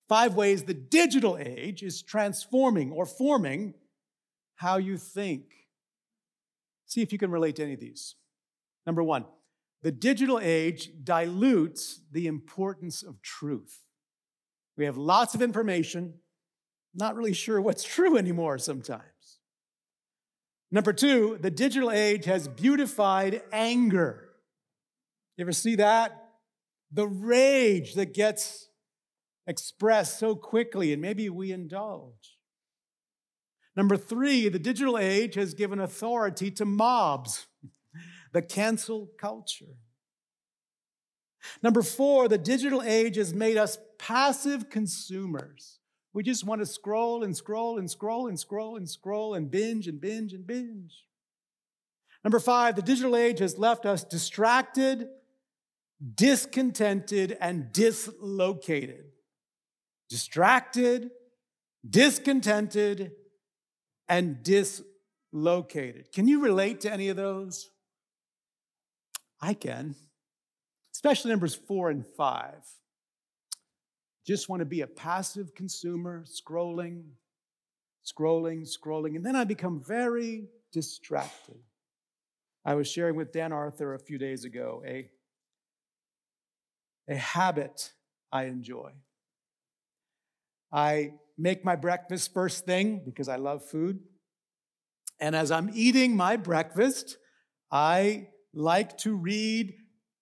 Five 0.08 0.34
ways 0.34 0.62
the 0.62 0.72
digital 0.72 1.36
age 1.38 1.82
is 1.82 2.00
transforming 2.00 2.90
or 2.90 3.04
forming 3.04 3.74
how 4.56 4.78
you 4.78 4.96
think. 4.96 5.42
See 6.86 7.02
if 7.02 7.12
you 7.12 7.18
can 7.18 7.30
relate 7.30 7.56
to 7.56 7.62
any 7.62 7.74
of 7.74 7.80
these. 7.80 8.14
Number 8.86 9.02
one, 9.02 9.26
the 9.82 9.92
digital 9.92 10.40
age 10.42 10.90
dilutes 11.04 12.00
the 12.10 12.26
importance 12.26 13.02
of 13.02 13.20
truth. 13.20 13.82
We 14.78 14.86
have 14.86 14.96
lots 14.96 15.34
of 15.34 15.42
information, 15.42 16.14
not 16.94 17.16
really 17.16 17.34
sure 17.34 17.60
what's 17.60 17.84
true 17.94 18.16
anymore 18.16 18.56
sometimes. 18.56 19.02
Number 20.70 20.92
two, 20.92 21.38
the 21.40 21.50
digital 21.50 21.90
age 21.90 22.26
has 22.26 22.46
beautified 22.46 23.42
anger. 23.52 24.28
You 25.36 25.44
ever 25.44 25.52
see 25.52 25.76
that? 25.76 26.30
The 26.92 27.06
rage 27.06 27.94
that 27.94 28.12
gets 28.12 28.68
expressed 29.46 30.18
so 30.18 30.34
quickly, 30.34 30.92
and 30.92 31.00
maybe 31.00 31.28
we 31.30 31.52
indulge. 31.52 32.38
Number 33.74 33.96
three, 33.96 34.48
the 34.48 34.58
digital 34.58 34.98
age 34.98 35.36
has 35.36 35.54
given 35.54 35.78
authority 35.78 36.50
to 36.52 36.64
mobs, 36.64 37.46
the 38.32 38.42
cancel 38.42 39.08
culture. 39.18 39.76
Number 41.62 41.82
four, 41.82 42.28
the 42.28 42.38
digital 42.38 42.82
age 42.82 43.16
has 43.16 43.32
made 43.32 43.56
us 43.56 43.78
passive 43.98 44.68
consumers. 44.68 45.77
We 46.12 46.22
just 46.22 46.44
want 46.44 46.60
to 46.60 46.66
scroll 46.66 47.22
and 47.22 47.36
scroll 47.36 47.78
and 47.78 47.90
scroll 47.90 48.28
and 48.28 48.38
scroll 48.38 48.76
and 48.76 48.88
scroll 48.88 49.34
and 49.34 49.50
binge 49.50 49.86
and 49.86 50.00
binge 50.00 50.32
and 50.32 50.46
binge. 50.46 51.04
Number 52.24 52.40
five, 52.40 52.76
the 52.76 52.82
digital 52.82 53.16
age 53.16 53.38
has 53.38 53.58
left 53.58 53.86
us 53.86 54.04
distracted, 54.04 55.08
discontented, 56.14 57.36
and 57.40 57.72
dislocated. 57.72 59.04
Distracted, 60.08 61.10
discontented, 61.88 63.12
and 64.08 64.42
dislocated. 64.42 66.12
Can 66.12 66.26
you 66.26 66.42
relate 66.42 66.80
to 66.80 66.92
any 66.92 67.08
of 67.08 67.16
those? 67.16 67.70
I 69.40 69.54
can, 69.54 69.94
especially 70.92 71.30
numbers 71.30 71.54
four 71.54 71.90
and 71.90 72.04
five 72.16 72.64
just 74.28 74.50
want 74.50 74.60
to 74.60 74.66
be 74.66 74.82
a 74.82 74.86
passive 74.86 75.54
consumer, 75.54 76.22
scrolling, 76.26 77.02
scrolling, 78.04 78.68
scrolling, 78.68 79.16
and 79.16 79.24
then 79.24 79.34
I 79.34 79.44
become 79.44 79.82
very 79.82 80.48
distracted. 80.70 81.56
I 82.62 82.74
was 82.74 82.86
sharing 82.86 83.16
with 83.16 83.32
Dan 83.32 83.52
Arthur 83.52 83.94
a 83.94 83.98
few 83.98 84.18
days 84.18 84.44
ago 84.44 84.82
a, 84.86 85.08
a 87.08 87.16
habit 87.16 87.94
I 88.30 88.44
enjoy. 88.44 88.90
I 90.70 91.12
make 91.38 91.64
my 91.64 91.76
breakfast 91.76 92.34
first 92.34 92.66
thing 92.66 93.00
because 93.06 93.30
I 93.30 93.36
love 93.36 93.64
food. 93.64 94.00
And 95.18 95.34
as 95.34 95.50
I'm 95.50 95.70
eating 95.72 96.14
my 96.14 96.36
breakfast, 96.36 97.16
I 97.72 98.28
like 98.52 98.98
to 98.98 99.14
read 99.14 99.72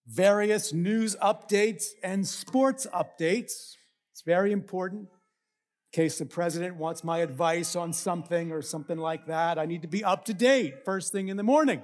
various 0.07 0.73
news 0.73 1.17
updates 1.17 1.87
and 2.05 2.25
sports 2.25 2.87
updates 2.95 3.73
it's 4.17 4.23
very 4.23 4.51
important. 4.51 5.03
In 5.03 6.03
case 6.05 6.17
the 6.17 6.25
president 6.25 6.77
wants 6.77 7.05
my 7.05 7.19
advice 7.19 7.77
on 7.77 7.93
something 7.93 8.51
or 8.51 8.63
something 8.63 8.97
like 8.97 9.27
that, 9.27 9.59
I 9.59 9.67
need 9.67 9.83
to 9.83 9.89
be 9.89 10.03
up 10.03 10.25
to 10.25 10.33
date 10.33 10.87
first 10.87 11.13
thing 11.13 11.29
in 11.29 11.37
the 11.37 11.43
morning. 11.43 11.83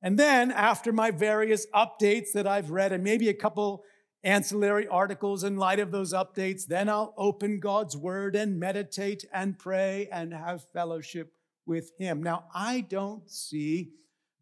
And 0.00 0.18
then, 0.18 0.50
after 0.50 0.94
my 0.94 1.10
various 1.10 1.66
updates 1.74 2.32
that 2.32 2.46
I've 2.46 2.70
read, 2.70 2.90
and 2.90 3.04
maybe 3.04 3.28
a 3.28 3.34
couple 3.34 3.84
ancillary 4.22 4.88
articles 4.88 5.44
in 5.44 5.58
light 5.58 5.78
of 5.78 5.90
those 5.90 6.14
updates, 6.14 6.64
then 6.64 6.88
I'll 6.88 7.12
open 7.18 7.60
God's 7.60 7.94
word 7.94 8.34
and 8.34 8.58
meditate 8.58 9.26
and 9.30 9.58
pray 9.58 10.08
and 10.10 10.32
have 10.32 10.64
fellowship 10.72 11.34
with 11.66 11.90
Him. 11.98 12.22
Now, 12.22 12.44
I 12.54 12.80
don't 12.80 13.30
see 13.30 13.90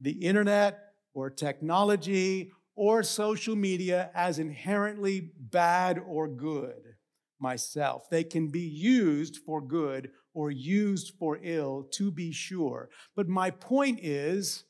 the 0.01 0.12
internet 0.12 0.79
or 1.12 1.29
technology 1.29 2.53
or 2.75 3.03
social 3.03 3.57
media 3.57 4.11
as 4.15 4.39
inherently 4.39 5.33
bad 5.39 5.99
or 5.99 6.29
good 6.29 6.97
myself. 7.39 8.09
They 8.11 8.25
can 8.25 8.49
be 8.49 8.61
used 8.61 9.39
for 9.45 9.61
good 9.61 10.11
or 10.35 10.51
used 10.51 11.13
for 11.19 11.39
ill, 11.43 11.87
to 11.93 12.11
be 12.11 12.33
sure. 12.33 12.89
But 13.15 13.29
my 13.29 13.51
point 13.51 14.01
is, 14.03 14.65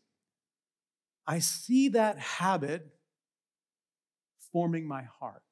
I 1.27 1.39
see 1.39 1.91
that 1.91 2.19
habit 2.19 2.89
forming 4.53 4.89
my 4.89 5.05
heart. 5.21 5.43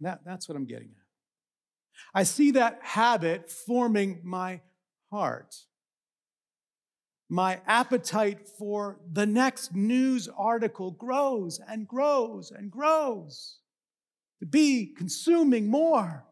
That, 0.00 0.20
that's 0.26 0.48
what 0.48 0.56
I'm 0.56 0.66
getting 0.66 0.88
at. 0.88 1.06
I 2.14 2.24
see 2.24 2.50
that 2.52 2.80
habit 2.82 3.50
forming 3.50 4.20
my 4.22 4.60
heart. 5.10 5.54
My 7.28 7.60
appetite 7.66 8.48
for 8.48 9.00
the 9.12 9.26
next 9.26 9.74
news 9.74 10.28
article 10.36 10.92
grows 10.92 11.60
and 11.68 11.88
grows 11.88 12.52
and 12.52 12.70
grows 12.70 13.58
to 14.38 14.46
be 14.46 14.94
consuming 14.96 15.66
more. 15.66 16.24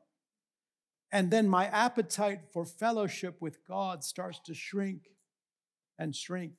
And 1.11 1.31
then 1.31 1.49
my 1.49 1.67
appetite 1.67 2.41
for 2.53 2.65
fellowship 2.65 3.41
with 3.41 3.59
God 3.67 4.05
starts 4.05 4.41
to 4.47 4.55
shrink 4.55 5.03
and 5.99 6.15
shrink 6.15 6.55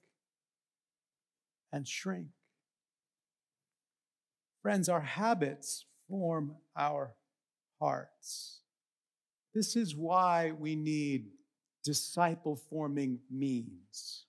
and 1.71 1.87
shrink. 1.87 2.27
Friends, 4.61 4.89
our 4.89 5.01
habits 5.01 5.85
form 6.09 6.55
our 6.75 7.13
hearts. 7.79 8.61
This 9.53 9.75
is 9.75 9.95
why 9.95 10.51
we 10.57 10.75
need 10.75 11.27
disciple 11.85 12.55
forming 12.55 13.19
means. 13.29 14.25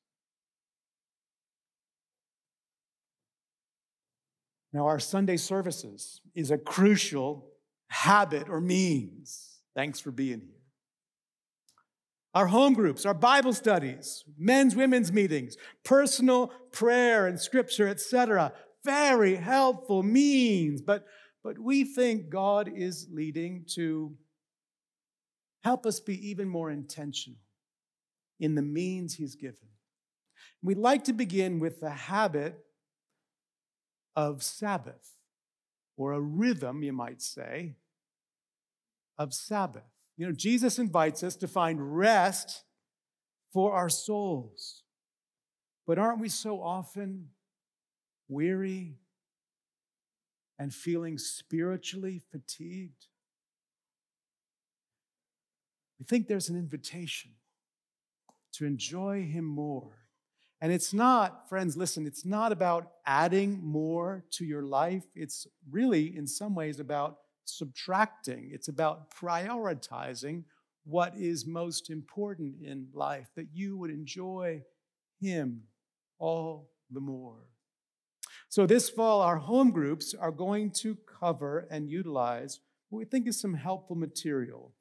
Now, 4.73 4.87
our 4.87 5.01
Sunday 5.01 5.38
services 5.38 6.21
is 6.35 6.51
a 6.51 6.59
crucial 6.59 7.49
habit 7.88 8.51
or 8.51 8.61
means. 8.61 9.62
Thanks 9.75 10.01
for 10.01 10.11
being 10.11 10.40
here. 10.40 10.61
Our 12.35 12.47
home 12.47 12.75
groups, 12.75 13.07
our 13.07 13.14
Bible 13.14 13.55
studies, 13.55 14.23
men's, 14.38 14.77
women's 14.77 15.11
meetings, 15.11 15.57
personal 15.83 16.49
prayer 16.73 17.27
and 17.27 17.40
scripture, 17.40 17.88
etc. 17.88 18.53
Very 18.85 19.37
helpful 19.37 20.03
means, 20.03 20.83
but, 20.83 21.07
but 21.42 21.59
we 21.59 21.85
think 21.85 22.29
God 22.29 22.71
is 22.71 23.09
leading 23.11 23.64
to 23.77 24.14
help 25.64 25.87
us 25.87 26.01
be 26.01 26.29
even 26.29 26.47
more 26.47 26.71
intentional 26.71 27.38
in 28.40 28.55
the 28.55 28.62
means 28.62 29.14
He's 29.14 29.35
given. 29.35 29.68
We'd 30.62 30.79
like 30.79 31.05
to 31.05 31.12
begin 31.12 31.59
with 31.59 31.81
the 31.81 31.90
habit 31.90 32.59
of 34.14 34.42
Sabbath, 34.42 35.16
or 35.96 36.12
a 36.12 36.20
rhythm, 36.20 36.83
you 36.83 36.92
might 36.92 37.22
say, 37.22 37.77
of 39.18 39.33
Sabbath. 39.33 39.85
You 40.16 40.27
know, 40.27 40.33
Jesus 40.33 40.79
invites 40.79 41.22
us 41.22 41.37
to 41.37 41.49
find 41.49 41.96
rest 41.96 42.64
for 43.53 43.75
our 43.75 43.88
souls. 43.88 44.83
But 45.87 45.99
aren't 45.99 46.20
we 46.20 46.29
so 46.29 46.61
often 46.61 47.29
weary 48.29 48.96
and 50.59 50.75
feeling 50.75 51.18
spiritually 51.18 52.22
fatigued? 52.33 53.07
We 55.99 56.05
think 56.07 56.27
there's 56.27 56.49
an 56.49 56.57
invitation 56.57 57.33
to 58.57 58.66
enjoy 58.66 59.25
Him 59.25 59.45
more 59.45 60.07
and 60.61 60.73
it's 60.73 60.95
not, 60.95 61.49
friends, 61.49 61.77
listen, 61.77 62.07
it's 62.07 62.25
not 62.25 62.51
about 62.51 62.92
adding 63.05 63.61
more 63.62 64.25
to 64.33 64.45
your 64.45 64.62
life. 64.62 65.05
It's 65.14 65.47
really, 65.71 66.16
in 66.16 66.27
some 66.27 66.55
ways, 66.55 66.81
about 66.81 67.19
subtracting. 67.45 68.51
It's 68.53 68.69
about 68.69 69.11
prioritizing 69.14 70.45
what 70.85 71.14
is 71.16 71.47
most 71.47 71.90
important 71.90 72.55
in 72.62 72.88
life, 72.95 73.29
that 73.37 73.49
you 73.53 73.77
would 73.77 73.90
enjoy 73.90 74.62
Him 75.21 75.62
all 76.19 76.71
the 76.90 77.01
more. 77.01 77.49
So, 78.49 78.64
this 78.64 78.88
fall, 78.88 79.21
our 79.21 79.37
home 79.37 79.73
groups 79.73 80.14
are 80.14 80.31
going 80.31 80.71
to 80.83 80.97
cover 81.21 81.66
and 81.71 81.90
utilize 81.90 82.61
what 82.88 83.01
we 83.01 83.05
think 83.05 83.27
is 83.27 83.38
some 83.38 83.55
helpful 83.55 83.97
material 83.97 84.73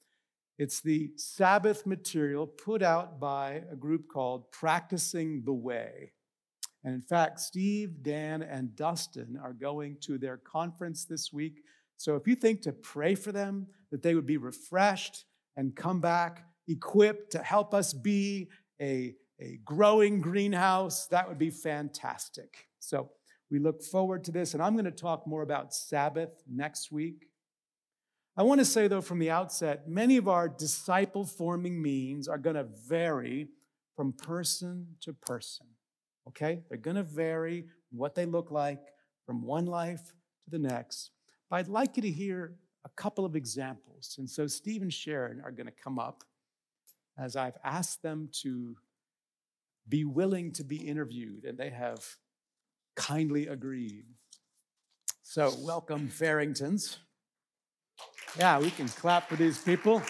it's 0.57 0.81
the 0.81 1.11
Sabbath 1.17 1.85
material 1.85 2.47
put 2.47 2.81
out 2.81 3.19
by 3.19 3.63
a 3.71 3.75
group 3.75 4.07
called 4.07 4.51
Practicing 4.51 5.43
the 5.43 5.53
Way. 5.53 6.13
And 6.83 6.93
in 6.93 7.01
fact, 7.01 7.39
Steve, 7.39 8.03
Dan, 8.03 8.41
and 8.41 8.75
Dustin 8.75 9.39
are 9.43 9.53
going 9.53 9.97
to 10.01 10.17
their 10.17 10.37
conference 10.37 11.03
this 11.03 11.33
week. 11.33 11.61
So 11.97 12.15
if 12.15 12.27
you 12.27 12.35
think 12.35 12.61
to 12.61 12.71
pray 12.71 13.15
for 13.15 13.31
them, 13.31 13.67
that 13.91 14.01
they 14.01 14.15
would 14.15 14.25
be 14.25 14.37
refreshed 14.37 15.25
and 15.57 15.75
come 15.75 15.99
back 15.99 16.45
equipped 16.67 17.31
to 17.31 17.39
help 17.39 17.73
us 17.73 17.93
be 17.93 18.49
a, 18.81 19.15
a 19.39 19.59
growing 19.63 20.21
greenhouse, 20.21 21.07
that 21.07 21.27
would 21.27 21.37
be 21.37 21.49
fantastic. 21.49 22.67
So 22.79 23.09
we 23.51 23.59
look 23.59 23.81
forward 23.81 24.23
to 24.25 24.31
this. 24.31 24.53
And 24.53 24.61
I'm 24.61 24.73
going 24.73 24.85
to 24.85 24.91
talk 24.91 25.27
more 25.27 25.43
about 25.43 25.73
Sabbath 25.73 26.31
next 26.49 26.91
week. 26.91 27.27
I 28.37 28.43
want 28.43 28.59
to 28.59 28.65
say, 28.65 28.87
though, 28.87 29.01
from 29.01 29.19
the 29.19 29.31
outset, 29.31 29.87
many 29.87 30.17
of 30.17 30.27
our 30.27 30.49
disciple 30.49 31.25
forming 31.25 31.81
means 31.81 32.27
are 32.27 32.37
going 32.37 32.57
to 32.57 32.67
vary 32.87 33.47
from 33.95 34.11
person 34.11 34.87
to 35.01 35.13
person. 35.13 35.67
Okay? 36.27 36.61
They're 36.67 36.77
going 36.77 36.97
to 36.97 37.03
vary 37.03 37.65
what 37.91 38.13
they 38.13 38.25
look 38.25 38.51
like 38.51 38.81
from 39.25 39.41
one 39.41 39.65
life 39.65 40.13
to 40.43 40.49
the 40.49 40.59
next. 40.59 41.11
But 41.49 41.57
I'd 41.57 41.67
like 41.69 41.95
you 41.95 42.01
to 42.01 42.11
hear 42.11 42.55
a 42.83 42.89
couple 42.89 43.23
of 43.23 43.35
examples. 43.35 44.15
And 44.17 44.29
so 44.29 44.47
Steve 44.47 44.81
and 44.81 44.93
Sharon 44.93 45.41
are 45.41 45.51
going 45.51 45.67
to 45.67 45.73
come 45.83 45.97
up 45.97 46.23
as 47.17 47.37
I've 47.37 47.57
asked 47.63 48.03
them 48.03 48.29
to 48.41 48.75
be 49.87 50.03
willing 50.03 50.51
to 50.53 50.63
be 50.63 50.77
interviewed, 50.77 51.45
and 51.45 51.57
they 51.57 51.69
have 51.69 52.03
kindly 52.95 53.47
agreed. 53.47 54.05
So, 55.21 55.53
welcome, 55.59 56.07
Farringtons. 56.07 56.97
Yeah, 58.37 58.59
we 58.59 58.69
can 58.69 58.89
clap 58.89 59.29
for 59.29 59.37
these 59.37 59.57
people. 59.59 60.01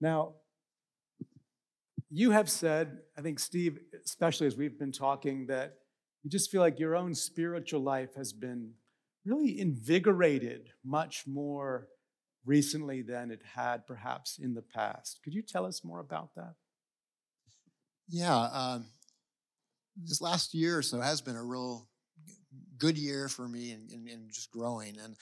Now, 0.00 0.34
you 2.10 2.30
have 2.30 2.48
said, 2.48 2.98
I 3.18 3.20
think, 3.20 3.38
Steve, 3.38 3.78
especially 4.04 4.46
as 4.46 4.56
we've 4.56 4.78
been 4.78 4.92
talking, 4.92 5.46
that 5.48 5.74
you 6.22 6.30
just 6.30 6.50
feel 6.50 6.62
like 6.62 6.78
your 6.78 6.96
own 6.96 7.14
spiritual 7.14 7.80
life 7.82 8.14
has 8.14 8.32
been 8.32 8.72
really 9.26 9.60
invigorated 9.60 10.70
much 10.82 11.24
more 11.26 11.88
recently 12.46 13.02
than 13.02 13.30
it 13.30 13.40
had 13.54 13.86
perhaps 13.86 14.38
in 14.38 14.54
the 14.54 14.62
past. 14.62 15.20
Could 15.22 15.34
you 15.34 15.42
tell 15.42 15.66
us 15.66 15.84
more 15.84 16.00
about 16.00 16.30
that? 16.36 16.54
Yeah, 18.08 18.34
um, 18.34 18.86
this 19.96 20.20
last 20.22 20.54
year 20.54 20.78
or 20.78 20.82
so 20.82 21.00
has 21.00 21.20
been 21.20 21.36
a 21.36 21.44
real 21.44 21.88
good 22.84 22.98
year 22.98 23.30
for 23.30 23.48
me 23.48 23.72
and, 23.72 23.90
and, 23.92 24.06
and, 24.08 24.30
just 24.30 24.50
growing. 24.50 24.98
And 25.02 25.16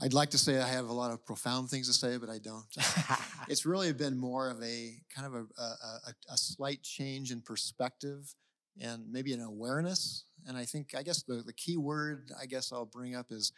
I'd 0.00 0.12
like 0.12 0.30
to 0.30 0.38
say 0.38 0.58
I 0.58 0.66
have 0.66 0.88
a 0.88 0.92
lot 0.92 1.12
of 1.12 1.24
profound 1.24 1.70
things 1.70 1.86
to 1.86 1.92
say, 1.92 2.16
but 2.16 2.28
I 2.28 2.38
don't. 2.38 2.66
it's 3.48 3.64
really 3.64 3.92
been 3.92 4.16
more 4.16 4.50
of 4.50 4.60
a 4.60 4.96
kind 5.14 5.24
of 5.28 5.34
a, 5.34 5.62
a, 5.62 6.14
a, 6.32 6.36
slight 6.36 6.82
change 6.82 7.30
in 7.30 7.42
perspective 7.42 8.34
and 8.80 9.04
maybe 9.08 9.32
an 9.32 9.40
awareness. 9.40 10.24
And 10.48 10.56
I 10.56 10.64
think, 10.64 10.96
I 10.98 11.04
guess 11.04 11.22
the, 11.22 11.44
the 11.46 11.52
key 11.52 11.76
word 11.76 12.32
I 12.40 12.46
guess 12.46 12.72
I'll 12.72 12.86
bring 12.86 13.14
up 13.14 13.26
is 13.30 13.52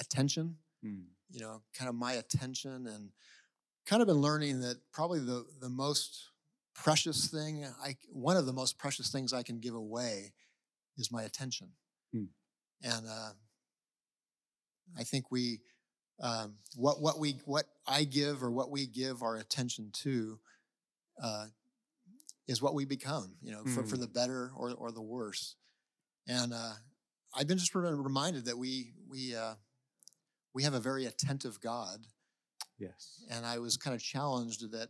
attention. 0.00 0.56
Hmm. 0.82 1.00
You 1.30 1.40
know, 1.40 1.60
kind 1.74 1.90
of 1.90 1.94
my 1.94 2.14
attention 2.14 2.86
and 2.86 3.10
kind 3.84 4.00
of 4.00 4.08
been 4.08 4.22
learning 4.22 4.60
that 4.60 4.76
probably 4.94 5.20
the, 5.20 5.44
the 5.60 5.68
most 5.68 6.30
precious 6.74 7.26
thing, 7.26 7.66
I, 7.84 7.96
one 8.08 8.38
of 8.38 8.46
the 8.46 8.54
most 8.54 8.78
precious 8.78 9.10
things 9.10 9.34
I 9.34 9.42
can 9.42 9.58
give 9.58 9.74
away 9.74 10.32
is 10.96 11.12
my 11.12 11.24
attention. 11.24 11.68
Hmm. 12.82 12.90
And 12.90 13.06
uh, 13.06 13.30
I 14.98 15.04
think 15.04 15.30
we, 15.30 15.60
um, 16.20 16.54
what 16.76 17.00
what 17.00 17.18
we 17.18 17.36
what 17.44 17.66
I 17.86 18.04
give 18.04 18.42
or 18.42 18.50
what 18.50 18.70
we 18.70 18.86
give 18.86 19.22
our 19.22 19.36
attention 19.36 19.90
to, 20.02 20.38
uh, 21.22 21.46
is 22.48 22.62
what 22.62 22.74
we 22.74 22.84
become. 22.84 23.34
You 23.42 23.52
know, 23.52 23.64
for, 23.64 23.82
for 23.82 23.96
hmm. 23.96 24.02
the 24.02 24.08
better 24.08 24.52
or 24.56 24.72
or 24.72 24.92
the 24.92 25.02
worse. 25.02 25.56
And 26.28 26.52
uh, 26.52 26.72
I've 27.34 27.46
been 27.46 27.58
just 27.58 27.74
reminded 27.74 28.46
that 28.46 28.56
we 28.56 28.92
we 29.08 29.34
uh, 29.34 29.54
we 30.54 30.62
have 30.62 30.74
a 30.74 30.80
very 30.80 31.04
attentive 31.04 31.60
God. 31.60 32.06
Yes. 32.78 33.22
And 33.30 33.44
I 33.44 33.58
was 33.58 33.76
kind 33.76 33.94
of 33.94 34.02
challenged 34.02 34.70
that 34.72 34.88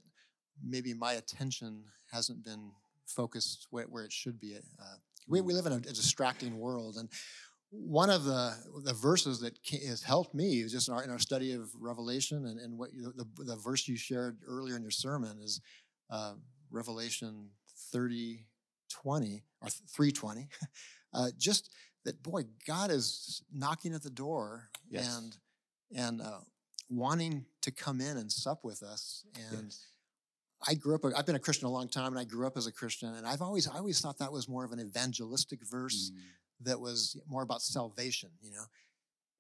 maybe 0.65 0.95
my 0.95 1.15
attention 1.15 1.85
hasn't 2.13 2.45
been 2.45 2.71
focused 3.07 3.67
where, 3.71 3.85
where 3.85 4.05
it 4.05 4.13
should 4.13 4.41
be. 4.41 4.57
Uh, 4.57 4.97
we, 5.29 5.41
we 5.41 5.55
live 5.55 5.67
in 5.67 5.73
a, 5.73 5.77
a, 5.77 5.81
distracting 5.81 6.59
world, 6.59 6.97
and 6.97 7.09
one 7.79 8.11
of 8.11 8.25
the 8.25 8.55
the 8.83 8.95
verses 8.95 9.41
that 9.41 9.59
has 9.87 10.03
helped 10.03 10.35
me 10.35 10.61
is 10.61 10.73
just 10.73 10.89
in 10.89 10.95
our, 10.95 11.05
in 11.05 11.11
our 11.11 11.19
study 11.19 11.53
of 11.53 11.71
Revelation, 11.79 12.47
and, 12.47 12.59
and 12.59 12.79
what 12.79 12.93
you, 12.93 13.13
the 13.15 13.27
the 13.45 13.57
verse 13.57 13.87
you 13.87 13.97
shared 13.97 14.39
earlier 14.47 14.77
in 14.77 14.83
your 14.83 14.91
sermon 14.91 15.39
is 15.43 15.61
uh, 16.11 16.35
Revelation 16.71 17.51
30, 17.93 18.47
20 18.89 19.43
or 19.63 19.69
320. 19.69 20.49
Uh, 21.15 21.31
just 21.39 21.71
that 22.05 22.23
boy, 22.23 22.43
God 22.67 22.91
is 22.91 23.41
knocking 23.51 23.95
at 23.95 24.03
the 24.03 24.11
door 24.11 24.69
yes. 24.91 25.17
and 25.17 25.37
and 25.95 26.21
uh, 26.21 26.41
wanting 26.91 27.47
to 27.63 27.71
come 27.71 28.01
in 28.01 28.17
and 28.19 28.31
sup 28.31 28.65
with 28.65 28.83
us. 28.83 29.25
And 29.51 29.65
yes. 29.65 29.87
I 30.67 30.75
grew 30.75 30.95
up. 30.95 31.03
I've 31.17 31.25
been 31.25 31.37
a 31.37 31.41
Christian 31.41 31.69
a 31.69 31.71
long 31.71 31.89
time, 31.89 32.09
and 32.09 32.19
I 32.19 32.25
grew 32.25 32.47
up 32.47 32.57
as 32.57 32.67
a 32.67 32.73
Christian. 32.73 33.15
And 33.15 33.27
I've 33.27 33.41
always, 33.41 33.69
I 33.69 33.79
always 33.79 34.01
thought 34.01 34.19
that 34.19 34.33
was 34.33 34.49
more 34.49 34.65
of 34.65 34.73
an 34.73 34.81
evangelistic 34.81 35.61
verse 35.65 36.11
mm. 36.13 36.19
That 36.63 36.81
was 36.81 37.17
more 37.29 37.43
about 37.43 37.63
salvation, 37.63 38.31
you 38.43 38.51
know. 38.51 38.65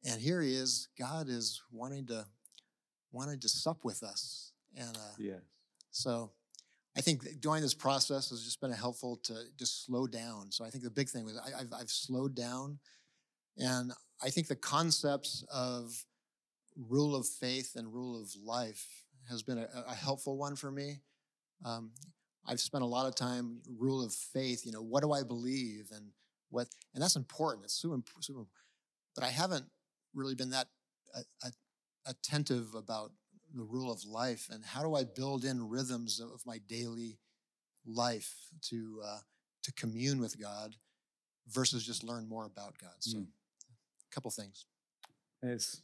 And 0.04 0.20
here 0.20 0.40
he 0.40 0.54
is. 0.54 0.88
God 0.98 1.28
is 1.28 1.62
wanting 1.72 2.06
to, 2.06 2.26
wanting 3.12 3.40
to 3.40 3.48
sup 3.48 3.84
with 3.84 4.02
us. 4.02 4.52
And 4.76 4.96
uh, 4.96 5.14
yes. 5.18 5.40
So 5.90 6.30
I 6.96 7.00
think 7.00 7.40
during 7.40 7.62
this 7.62 7.74
process 7.74 8.30
has 8.30 8.44
just 8.44 8.60
been 8.60 8.72
helpful 8.72 9.16
to 9.24 9.34
just 9.58 9.84
slow 9.84 10.06
down. 10.06 10.50
So 10.50 10.64
I 10.64 10.70
think 10.70 10.84
the 10.84 10.90
big 10.90 11.08
thing 11.08 11.24
was 11.24 11.38
I, 11.38 11.58
have 11.58 11.72
I've 11.72 11.90
slowed 11.90 12.34
down, 12.34 12.78
and 13.58 13.92
I 14.22 14.30
think 14.30 14.48
the 14.48 14.56
concepts 14.56 15.44
of 15.52 16.04
rule 16.76 17.14
of 17.14 17.26
faith 17.26 17.72
and 17.76 17.92
rule 17.92 18.20
of 18.20 18.30
life 18.42 18.86
has 19.28 19.42
been 19.42 19.58
a, 19.58 19.68
a 19.88 19.94
helpful 19.94 20.36
one 20.36 20.56
for 20.56 20.70
me. 20.70 21.00
Um, 21.64 21.90
I've 22.46 22.60
spent 22.60 22.84
a 22.84 22.86
lot 22.86 23.06
of 23.06 23.14
time 23.14 23.60
rule 23.78 24.04
of 24.04 24.12
faith. 24.12 24.64
You 24.64 24.72
know, 24.72 24.82
what 24.82 25.02
do 25.02 25.12
I 25.12 25.22
believe, 25.22 25.90
and 25.94 26.10
what, 26.51 26.68
and 26.94 27.03
that's 27.03 27.16
important. 27.16 27.64
It's 27.64 27.74
super, 27.74 28.01
super 28.20 28.44
but 29.14 29.24
I 29.24 29.28
haven't 29.28 29.64
really 30.14 30.34
been 30.34 30.51
that 30.51 30.68
uh, 31.14 31.51
attentive 32.07 32.74
about 32.74 33.12
the 33.55 33.62
rule 33.62 33.90
of 33.90 34.05
life 34.05 34.49
and 34.53 34.64
how 34.64 34.82
do 34.82 34.94
I 34.94 35.05
build 35.05 35.44
in 35.44 35.68
rhythms 35.68 36.20
of 36.20 36.42
my 36.44 36.59
daily 36.68 37.18
life 37.86 38.34
to 38.70 39.01
uh, 39.05 39.18
to 39.62 39.72
commune 39.72 40.20
with 40.20 40.40
God 40.40 40.76
versus 41.49 41.84
just 41.84 42.05
learn 42.05 42.28
more 42.28 42.44
about 42.44 42.78
God. 42.78 42.94
So, 43.01 43.18
mm. 43.18 43.22
a 43.24 44.14
couple 44.14 44.30
things. 44.30 44.66
It's 45.42 45.80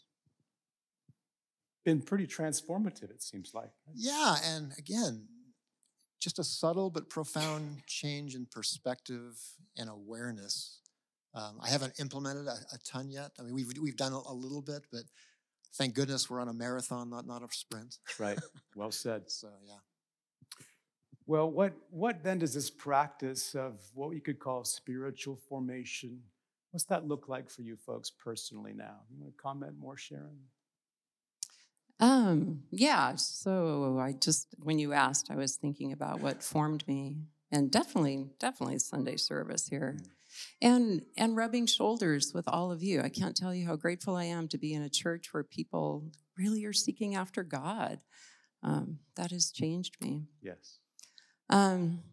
been 1.84 2.00
pretty 2.00 2.26
transformative. 2.26 3.10
It 3.10 3.22
seems 3.22 3.52
like. 3.54 3.70
Yeah, 3.94 4.36
and 4.44 4.72
again, 4.78 5.28
just 6.22 6.38
a 6.38 6.44
subtle 6.44 6.88
but 6.88 7.10
profound 7.10 7.82
change 7.86 8.34
in 8.34 8.46
perspective 8.46 9.38
and 9.76 9.90
awareness. 9.90 10.78
Um, 11.34 11.58
I 11.60 11.68
haven't 11.68 11.98
implemented 11.98 12.46
a, 12.46 12.56
a, 12.72 12.78
ton 12.84 13.10
yet. 13.10 13.32
I 13.38 13.42
mean, 13.42 13.54
we've 13.54 13.72
we've 13.80 13.96
done 13.96 14.12
a, 14.12 14.20
a 14.28 14.34
little 14.34 14.62
bit, 14.62 14.84
but 14.92 15.02
thank 15.74 15.94
goodness 15.94 16.30
we're 16.30 16.40
on 16.40 16.48
a 16.48 16.52
marathon, 16.52 17.10
not 17.10 17.26
not 17.26 17.42
a 17.42 17.48
sprint. 17.50 17.98
Right. 18.18 18.38
Well 18.76 18.90
said. 18.90 19.30
so 19.30 19.48
yeah. 19.66 19.80
Well, 21.26 21.50
what 21.50 21.72
what 21.90 22.22
then 22.22 22.38
does 22.38 22.54
this 22.54 22.70
practice 22.70 23.54
of 23.54 23.80
what 23.94 24.10
we 24.10 24.20
could 24.20 24.38
call 24.38 24.64
spiritual 24.64 25.36
formation? 25.48 26.20
What's 26.70 26.84
that 26.84 27.06
look 27.06 27.28
like 27.28 27.50
for 27.50 27.62
you 27.62 27.76
folks 27.76 28.10
personally 28.10 28.72
now? 28.74 28.96
You 29.10 29.20
want 29.20 29.36
to 29.36 29.42
comment 29.42 29.74
more, 29.78 29.96
Sharon? 29.96 30.38
Um, 32.02 32.64
yeah. 32.70 33.14
So 33.14 33.98
I 33.98 34.12
just 34.12 34.48
when 34.58 34.78
you 34.78 34.92
asked, 34.92 35.30
I 35.30 35.36
was 35.36 35.56
thinking 35.56 35.92
about 35.92 36.20
what 36.20 36.42
formed 36.42 36.86
me, 36.86 37.16
and 37.50 37.70
definitely, 37.70 38.26
definitely 38.38 38.78
Sunday 38.78 39.16
service 39.16 39.68
here. 39.68 39.96
Mm 39.98 40.06
and 40.60 41.02
and 41.16 41.36
rubbing 41.36 41.66
shoulders 41.66 42.32
with 42.34 42.48
all 42.48 42.72
of 42.72 42.82
you. 42.82 43.00
I 43.00 43.08
can't 43.08 43.36
tell 43.36 43.54
you 43.54 43.66
how 43.66 43.76
grateful 43.76 44.16
I 44.16 44.24
am 44.24 44.48
to 44.48 44.58
be 44.58 44.74
in 44.74 44.82
a 44.82 44.88
church 44.88 45.32
where 45.32 45.44
people 45.44 46.04
really 46.36 46.64
are 46.64 46.72
seeking 46.72 47.14
after 47.14 47.42
God. 47.42 48.00
Um, 48.62 49.00
that 49.16 49.32
has 49.32 49.50
changed 49.50 49.96
me. 50.00 50.22
Yes. 50.40 50.78
Um, 51.50 52.04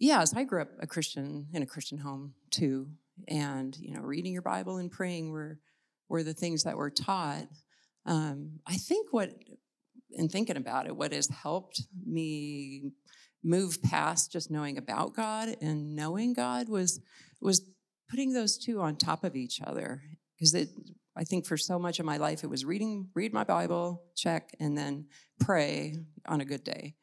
yes, 0.00 0.34
I 0.34 0.42
grew 0.42 0.62
up 0.62 0.70
a 0.80 0.86
Christian 0.86 1.46
in 1.52 1.62
a 1.62 1.66
Christian 1.66 1.98
home 1.98 2.34
too, 2.50 2.88
and 3.28 3.76
you 3.78 3.94
know, 3.94 4.00
reading 4.00 4.32
your 4.32 4.42
Bible 4.42 4.78
and 4.78 4.90
praying 4.90 5.30
were 5.30 5.58
were 6.08 6.22
the 6.22 6.34
things 6.34 6.64
that 6.64 6.76
were 6.76 6.90
taught. 6.90 7.46
Um, 8.10 8.58
I 8.66 8.74
think 8.74 9.12
what, 9.12 9.30
in 10.10 10.28
thinking 10.28 10.56
about 10.56 10.86
it, 10.86 10.96
what 10.96 11.12
has 11.12 11.28
helped 11.28 11.82
me 12.04 12.90
move 13.42 13.80
past 13.82 14.32
just 14.32 14.50
knowing 14.50 14.76
about 14.76 15.14
God 15.14 15.56
and 15.62 15.94
knowing 15.94 16.34
God 16.34 16.68
was 16.68 17.00
was 17.40 17.62
putting 18.10 18.32
those 18.32 18.58
two 18.58 18.80
on 18.80 18.96
top 18.96 19.24
of 19.24 19.34
each 19.34 19.62
other 19.62 20.02
because 20.34 20.52
it 20.54 20.68
I 21.16 21.24
think 21.24 21.46
for 21.46 21.56
so 21.56 21.78
much 21.78 22.00
of 22.00 22.04
my 22.04 22.16
life 22.16 22.44
it 22.44 22.50
was 22.50 22.64
reading 22.64 23.08
read 23.14 23.32
my 23.32 23.44
Bible, 23.44 24.02
check 24.16 24.50
and 24.58 24.76
then 24.76 25.06
pray 25.38 25.94
on 26.26 26.40
a 26.40 26.44
good 26.44 26.64
day. 26.64 26.96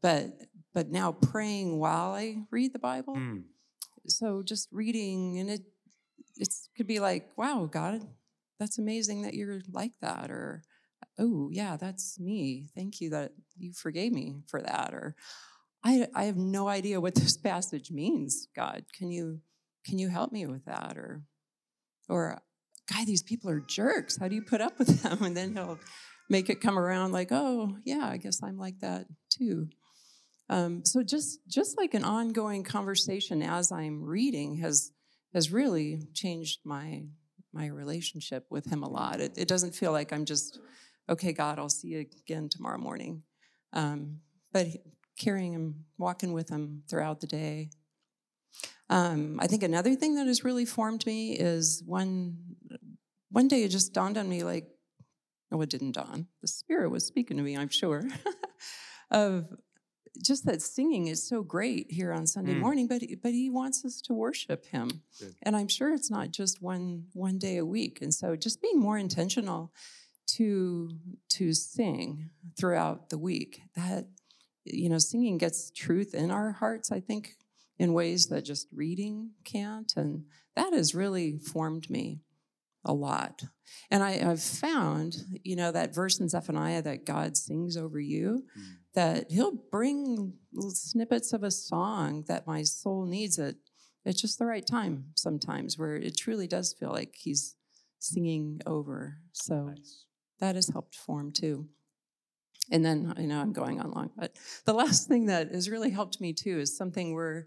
But 0.00 0.30
but 0.72 0.90
now 0.90 1.12
praying 1.12 1.78
while 1.78 2.12
I 2.14 2.38
read 2.50 2.72
the 2.72 2.78
Bible. 2.78 3.16
Mm. 3.16 3.42
So 4.06 4.42
just 4.42 4.68
reading 4.72 5.38
and 5.38 5.50
it 5.50 5.62
it 6.36 6.48
could 6.76 6.86
be 6.86 7.00
like, 7.00 7.28
wow, 7.36 7.68
God, 7.70 8.06
that's 8.62 8.78
amazing 8.78 9.22
that 9.22 9.34
you're 9.34 9.60
like 9.72 9.90
that 10.00 10.30
or 10.30 10.62
oh, 11.18 11.50
yeah, 11.52 11.76
that's 11.76 12.18
me. 12.20 12.68
Thank 12.76 13.00
you 13.00 13.10
that 13.10 13.32
you 13.58 13.72
forgave 13.72 14.12
me 14.12 14.36
for 14.46 14.62
that 14.62 14.94
or 14.94 15.16
I, 15.84 16.06
I 16.14 16.24
have 16.24 16.36
no 16.36 16.68
idea 16.68 17.00
what 17.00 17.14
this 17.16 17.36
passage 17.36 17.90
means, 17.90 18.46
God. 18.54 18.84
Can 18.96 19.10
you 19.10 19.40
can 19.84 19.98
you 19.98 20.08
help 20.08 20.30
me 20.30 20.46
with 20.46 20.64
that? 20.66 20.96
Or 20.96 21.22
or 22.08 22.40
God, 22.88 23.06
these 23.06 23.22
people 23.22 23.50
are 23.50 23.60
jerks. 23.60 24.16
How 24.16 24.28
do 24.28 24.36
you 24.36 24.42
put 24.42 24.60
up 24.60 24.78
with 24.78 25.02
them? 25.02 25.24
And 25.24 25.36
then 25.36 25.54
he'll 25.54 25.80
make 26.30 26.48
it 26.48 26.60
come 26.60 26.78
around 26.78 27.10
like, 27.10 27.32
oh 27.32 27.76
yeah, 27.84 28.08
I 28.08 28.16
guess 28.16 28.44
I'm 28.44 28.58
like 28.58 28.78
that 28.80 29.06
too. 29.28 29.70
Um, 30.48 30.84
so 30.84 31.02
just 31.02 31.40
just 31.48 31.76
like 31.76 31.94
an 31.94 32.04
ongoing 32.04 32.62
conversation 32.62 33.42
as 33.42 33.72
I'm 33.72 34.04
reading 34.04 34.58
has 34.58 34.92
has 35.34 35.50
really 35.50 36.06
changed 36.14 36.60
my 36.64 37.06
my 37.52 37.66
relationship 37.66 38.46
with 38.50 38.66
him 38.66 38.82
a 38.82 38.88
lot. 38.88 39.20
It, 39.20 39.36
it 39.36 39.48
doesn't 39.48 39.74
feel 39.74 39.92
like 39.92 40.12
I'm 40.12 40.24
just 40.24 40.58
okay, 41.08 41.32
God, 41.32 41.58
I'll 41.58 41.68
see 41.68 41.88
you 41.88 42.06
again 42.26 42.48
tomorrow 42.48 42.78
morning. 42.78 43.22
Um, 43.72 44.20
but 44.52 44.68
carrying 45.18 45.52
him, 45.52 45.84
walking 45.98 46.32
with 46.32 46.48
him 46.48 46.82
throughout 46.88 47.20
the 47.20 47.26
day. 47.26 47.70
Um, 48.88 49.38
I 49.40 49.46
think 49.46 49.62
another 49.62 49.94
thing 49.94 50.16
that 50.16 50.26
has 50.26 50.44
really 50.44 50.64
formed 50.64 51.06
me 51.06 51.32
is 51.32 51.82
one 51.86 52.36
one 53.30 53.48
day 53.48 53.62
it 53.64 53.68
just 53.68 53.94
dawned 53.94 54.18
on 54.18 54.28
me 54.28 54.44
like, 54.44 54.68
oh, 55.50 55.60
it 55.62 55.70
didn't 55.70 55.92
dawn. 55.92 56.26
The 56.42 56.48
Spirit 56.48 56.90
was 56.90 57.06
speaking 57.06 57.38
to 57.38 57.42
me, 57.42 57.56
I'm 57.56 57.70
sure, 57.70 58.04
of 59.10 59.46
just 60.20 60.44
that 60.46 60.60
singing 60.60 61.06
is 61.06 61.26
so 61.26 61.42
great 61.42 61.90
here 61.90 62.12
on 62.12 62.26
Sunday 62.26 62.54
mm. 62.54 62.60
morning, 62.60 62.86
but 62.86 63.02
but 63.22 63.32
He 63.32 63.50
wants 63.50 63.84
us 63.84 64.00
to 64.02 64.14
worship 64.14 64.66
Him, 64.66 65.02
Good. 65.18 65.34
and 65.42 65.56
I'm 65.56 65.68
sure 65.68 65.92
it's 65.94 66.10
not 66.10 66.30
just 66.30 66.60
one 66.60 67.04
one 67.12 67.38
day 67.38 67.56
a 67.56 67.64
week. 67.66 68.00
And 68.02 68.12
so, 68.12 68.36
just 68.36 68.60
being 68.60 68.80
more 68.80 68.98
intentional 68.98 69.72
to 70.36 70.90
to 71.30 71.52
sing 71.52 72.30
throughout 72.56 73.10
the 73.10 73.18
week 73.18 73.62
that 73.74 74.06
you 74.64 74.88
know, 74.88 74.98
singing 74.98 75.38
gets 75.38 75.70
truth 75.70 76.14
in 76.14 76.30
our 76.30 76.52
hearts, 76.52 76.92
I 76.92 77.00
think, 77.00 77.36
in 77.78 77.92
ways 77.92 78.26
that 78.28 78.44
just 78.44 78.68
reading 78.72 79.30
can't. 79.44 79.92
And 79.96 80.24
that 80.54 80.72
has 80.72 80.94
really 80.94 81.38
formed 81.38 81.90
me 81.90 82.20
a 82.84 82.92
lot. 82.92 83.42
And 83.90 84.02
I, 84.02 84.12
have 84.12 84.42
found, 84.42 85.16
you 85.42 85.56
know, 85.56 85.72
that 85.72 85.94
verse 85.94 86.20
in 86.20 86.28
Zephaniah 86.28 86.82
that 86.82 87.06
God 87.06 87.36
sings 87.36 87.76
over 87.76 87.98
you, 87.98 88.44
mm. 88.58 88.62
That 88.94 89.30
He'll 89.30 89.58
bring 89.70 90.34
snippets 90.70 91.32
of 91.32 91.42
a 91.42 91.50
song 91.50 92.24
that 92.28 92.46
my 92.46 92.62
soul 92.62 93.06
needs 93.06 93.38
at, 93.38 93.56
at 94.04 94.16
just 94.16 94.38
the 94.38 94.46
right 94.46 94.66
time 94.66 95.06
sometimes, 95.14 95.78
where 95.78 95.96
it 95.96 96.16
truly 96.16 96.46
does 96.46 96.72
feel 96.72 96.90
like 96.90 97.14
He's 97.16 97.56
singing 97.98 98.60
over. 98.66 99.18
So 99.32 99.66
nice. 99.66 100.04
that 100.40 100.56
has 100.56 100.68
helped 100.68 100.94
form 100.94 101.32
too. 101.32 101.68
And 102.70 102.84
then 102.84 103.12
I 103.16 103.22
know 103.22 103.40
I'm 103.40 103.52
going 103.52 103.80
on 103.80 103.90
long, 103.90 104.10
but 104.16 104.36
the 104.64 104.72
last 104.72 105.08
thing 105.08 105.26
that 105.26 105.52
has 105.52 105.68
really 105.68 105.90
helped 105.90 106.20
me 106.20 106.32
too 106.32 106.60
is 106.60 106.76
something 106.76 107.12
we're, 107.12 107.46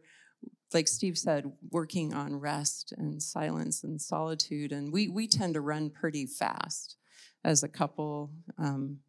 like 0.73 0.87
Steve 0.87 1.17
said, 1.17 1.51
working 1.71 2.13
on 2.13 2.35
rest 2.39 2.93
and 2.97 3.23
silence 3.23 3.83
and 3.83 4.01
solitude. 4.01 4.71
And 4.71 4.91
we, 4.91 5.07
we 5.07 5.27
tend 5.27 5.53
to 5.53 5.61
run 5.61 5.89
pretty 5.89 6.25
fast 6.25 6.97
as 7.43 7.63
a 7.63 7.69
couple. 7.69 8.31
Um, 8.57 8.99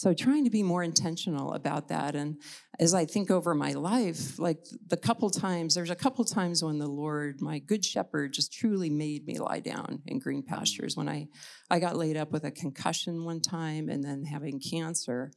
so 0.00 0.14
trying 0.14 0.44
to 0.44 0.50
be 0.50 0.62
more 0.62 0.82
intentional 0.82 1.52
about 1.52 1.88
that. 1.88 2.14
And 2.14 2.40
as 2.78 2.94
i 2.94 3.04
think 3.04 3.30
over 3.30 3.54
my 3.54 3.72
life 3.72 4.38
like 4.38 4.58
the 4.88 4.96
couple 4.96 5.30
times 5.30 5.74
there's 5.74 5.90
a 5.90 5.96
couple 5.96 6.24
times 6.24 6.62
when 6.62 6.78
the 6.78 6.86
lord 6.86 7.40
my 7.40 7.58
good 7.58 7.84
shepherd 7.84 8.32
just 8.32 8.52
truly 8.52 8.90
made 8.90 9.26
me 9.26 9.38
lie 9.38 9.60
down 9.60 10.02
in 10.06 10.18
green 10.18 10.42
pastures. 10.42 10.96
When 10.96 11.08
i 11.08 11.28
i 11.70 11.78
got 11.78 11.96
laid 11.96 12.16
up 12.16 12.32
with 12.32 12.44
a 12.44 12.50
concussion 12.50 13.24
one 13.24 13.40
time 13.40 13.88
and 13.88 14.04
then 14.04 14.24
having 14.24 14.60
cancer. 14.60 15.32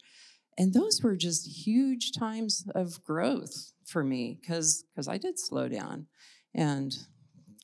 And 0.57 0.73
those 0.73 1.01
were 1.01 1.15
just 1.15 1.65
huge 1.65 2.11
times 2.11 2.65
of 2.75 3.01
growth 3.03 3.71
for 3.85 4.03
me 4.03 4.37
because 4.39 4.83
because 4.93 5.07
I 5.07 5.17
did 5.17 5.39
slow 5.39 5.69
down 5.69 6.07
and 6.53 6.93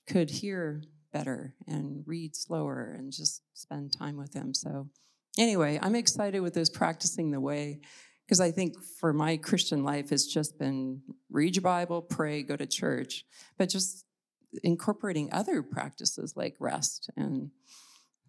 could 0.07 0.29
hear 0.29 0.83
better 1.11 1.55
and 1.67 2.03
read 2.05 2.35
slower 2.35 2.95
and 2.97 3.11
just 3.11 3.41
spend 3.53 3.91
time 3.91 4.17
with 4.17 4.33
him. 4.33 4.53
So 4.53 4.89
anyway, 5.37 5.79
I'm 5.81 5.95
excited 5.95 6.39
with 6.39 6.53
this 6.53 6.69
practicing 6.69 7.31
the 7.31 7.39
way 7.39 7.81
because 8.25 8.39
I 8.39 8.51
think 8.51 8.75
for 8.99 9.13
my 9.13 9.37
Christian 9.37 9.83
life 9.83 10.11
it's 10.11 10.31
just 10.31 10.57
been 10.57 11.01
read 11.29 11.55
your 11.55 11.63
Bible, 11.63 12.01
pray, 12.01 12.43
go 12.43 12.55
to 12.55 12.65
church, 12.65 13.25
but 13.57 13.69
just 13.69 14.05
incorporating 14.63 15.29
other 15.31 15.61
practices 15.61 16.33
like 16.35 16.55
rest 16.59 17.09
and 17.17 17.51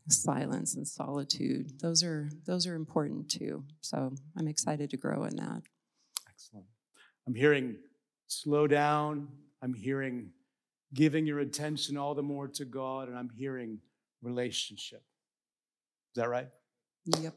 silence 0.09 0.76
and 0.76 0.86
solitude. 0.86 1.80
Those 1.80 2.02
are 2.02 2.30
those 2.46 2.66
are 2.66 2.74
important 2.74 3.30
too. 3.30 3.64
So 3.80 4.12
I'm 4.38 4.48
excited 4.48 4.90
to 4.90 4.96
grow 4.96 5.24
in 5.24 5.36
that. 5.36 5.62
Excellent. 6.28 6.66
I'm 7.26 7.34
hearing 7.34 7.76
slow 8.26 8.66
down. 8.66 9.28
I'm 9.62 9.74
hearing 9.74 10.30
giving 10.94 11.26
your 11.26 11.40
attention 11.40 11.96
all 11.96 12.14
the 12.14 12.22
more 12.22 12.48
to 12.48 12.64
God, 12.64 13.09
and 13.09 13.18
I'm 13.18 13.30
hearing 13.30 13.78
relationship. 14.22 15.02
Is 16.14 16.22
that 16.22 16.28
right? 16.28 16.48
Yep. 17.07 17.34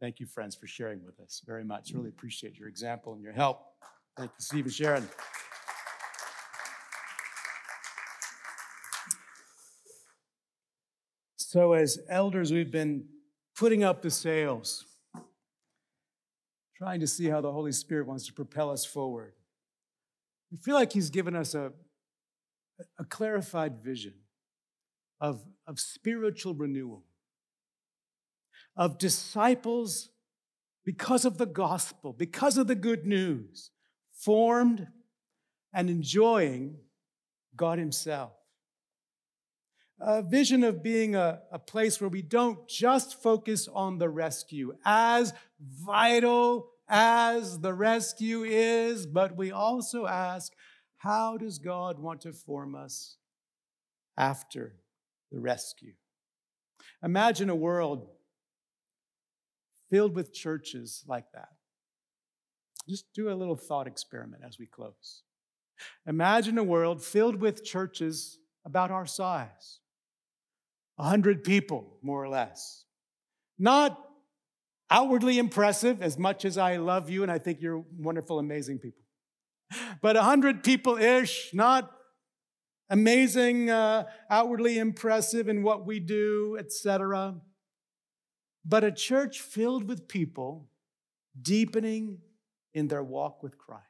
Thank 0.00 0.18
you, 0.18 0.26
friends, 0.26 0.56
for 0.56 0.66
sharing 0.66 1.04
with 1.04 1.20
us 1.20 1.42
very 1.46 1.64
much. 1.64 1.92
Really 1.92 2.08
appreciate 2.08 2.58
your 2.58 2.68
example 2.68 3.14
and 3.14 3.22
your 3.22 3.32
help. 3.32 3.62
Thank 4.16 4.30
you, 4.30 4.40
Steve 4.40 4.64
and 4.64 4.74
Sharon. 4.74 5.08
So, 11.36 11.74
as 11.74 11.98
elders, 12.08 12.50
we've 12.50 12.70
been 12.70 13.04
putting 13.54 13.84
up 13.84 14.02
the 14.02 14.10
sails, 14.10 14.86
trying 16.76 16.98
to 17.00 17.06
see 17.06 17.28
how 17.28 17.40
the 17.40 17.52
Holy 17.52 17.72
Spirit 17.72 18.06
wants 18.06 18.26
to 18.26 18.32
propel 18.32 18.70
us 18.70 18.84
forward. 18.84 19.34
We 20.50 20.58
feel 20.58 20.74
like 20.74 20.92
He's 20.92 21.10
given 21.10 21.36
us 21.36 21.54
a, 21.54 21.72
a 22.98 23.04
clarified 23.04 23.84
vision 23.84 24.14
of, 25.20 25.44
of 25.66 25.78
spiritual 25.78 26.54
renewal, 26.54 27.04
of 28.76 28.98
disciples 28.98 30.10
because 30.84 31.24
of 31.24 31.38
the 31.38 31.46
gospel, 31.46 32.12
because 32.12 32.58
of 32.58 32.66
the 32.66 32.74
good 32.74 33.06
news, 33.06 33.70
formed 34.12 34.86
and 35.72 35.88
enjoying 35.88 36.76
God 37.56 37.78
Himself 37.78 38.32
a 40.04 40.20
vision 40.20 40.64
of 40.64 40.82
being 40.82 41.14
a, 41.14 41.40
a 41.52 41.58
place 41.58 42.00
where 42.00 42.10
we 42.10 42.22
don't 42.22 42.68
just 42.68 43.22
focus 43.22 43.68
on 43.72 43.98
the 43.98 44.08
rescue, 44.08 44.74
as 44.84 45.32
vital 45.60 46.70
as 46.88 47.60
the 47.60 47.72
rescue 47.72 48.42
is, 48.42 49.06
but 49.06 49.36
we 49.36 49.52
also 49.52 50.06
ask, 50.06 50.52
how 50.98 51.36
does 51.36 51.58
God 51.58 52.00
want 52.00 52.20
to 52.22 52.32
form 52.32 52.74
us 52.74 53.16
after 54.16 54.74
the 55.30 55.38
rescue? 55.38 55.92
Imagine 57.02 57.48
a 57.48 57.54
world 57.54 58.08
filled 59.92 60.14
with 60.14 60.32
churches 60.32 61.04
like 61.06 61.30
that. 61.34 61.50
Just 62.88 63.04
do 63.14 63.30
a 63.30 63.34
little 63.34 63.56
thought 63.56 63.86
experiment 63.86 64.42
as 64.44 64.58
we 64.58 64.64
close. 64.64 65.22
Imagine 66.06 66.56
a 66.56 66.64
world 66.64 67.04
filled 67.04 67.36
with 67.36 67.62
churches 67.62 68.38
about 68.64 68.90
our 68.90 69.04
size 69.04 69.80
100 70.96 71.44
people, 71.44 71.98
more 72.02 72.22
or 72.22 72.28
less. 72.28 72.84
Not 73.58 73.98
outwardly 74.90 75.38
impressive 75.38 76.02
as 76.02 76.18
much 76.18 76.46
as 76.46 76.56
I 76.56 76.76
love 76.76 77.10
you 77.10 77.22
and 77.22 77.30
I 77.30 77.38
think 77.38 77.60
you're 77.60 77.84
wonderful, 77.98 78.38
amazing 78.38 78.78
people. 78.78 79.02
But 80.00 80.16
100 80.16 80.64
people 80.64 80.96
ish, 80.96 81.50
not 81.52 81.90
amazing, 82.88 83.68
uh, 83.68 84.04
outwardly 84.30 84.78
impressive 84.78 85.48
in 85.48 85.62
what 85.62 85.86
we 85.86 86.00
do, 86.00 86.56
etc. 86.58 87.40
But 88.64 88.84
a 88.84 88.92
church 88.92 89.40
filled 89.40 89.88
with 89.88 90.08
people 90.08 90.68
deepening 91.40 92.18
in 92.74 92.88
their 92.88 93.02
walk 93.02 93.42
with 93.42 93.58
Christ. 93.58 93.86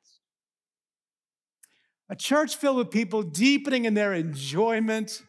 A 2.08 2.16
church 2.16 2.56
filled 2.56 2.76
with 2.76 2.90
people 2.90 3.22
deepening 3.22 3.84
in 3.84 3.94
their 3.94 4.12
enjoyment 4.12 5.22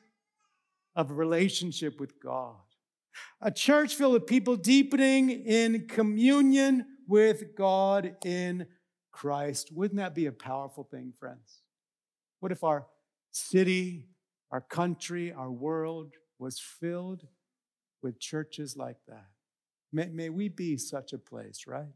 of 0.96 1.12
a 1.12 1.14
relationship 1.14 2.00
with 2.00 2.20
God. 2.20 2.56
A 3.42 3.52
church 3.52 3.96
filled 3.96 4.14
with 4.14 4.28
people 4.28 4.56
deepening 4.56 5.30
in 5.30 5.88
communion 5.88 6.86
with 7.08 7.56
God 7.56 8.16
in 8.26 8.68
Christ. 9.12 9.72
Wouldn't 9.72 9.98
that 9.98 10.16
be 10.16 10.26
a 10.26 10.32
powerful 10.32 10.84
thing, 10.90 11.14
friends? 11.20 11.62
What 12.40 12.52
if 12.52 12.64
our 12.64 12.88
city, 13.32 14.08
our 14.52 14.62
country, 14.62 15.32
our 15.32 15.52
world 15.52 16.14
was 16.40 16.60
filled 16.60 17.28
with 18.02 18.20
churches 18.20 18.76
like 18.76 18.98
that? 19.08 19.28
May, 19.94 20.08
may 20.08 20.30
we 20.30 20.50
be 20.50 20.76
such 20.78 21.14
a 21.14 21.18
place, 21.20 21.66
right? 21.68 21.94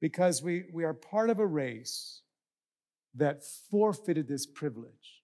Because 0.00 0.42
we, 0.42 0.64
we 0.72 0.84
are 0.84 0.92
part 0.94 1.30
of 1.30 1.40
a 1.40 1.46
race 1.46 2.20
that 3.14 3.42
forfeited 3.70 4.28
this 4.28 4.46
privilege, 4.46 5.22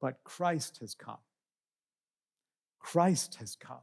but 0.00 0.24
Christ 0.24 0.78
has 0.80 0.94
come. 0.94 1.18
Christ 2.78 3.36
has 3.36 3.54
come. 3.54 3.82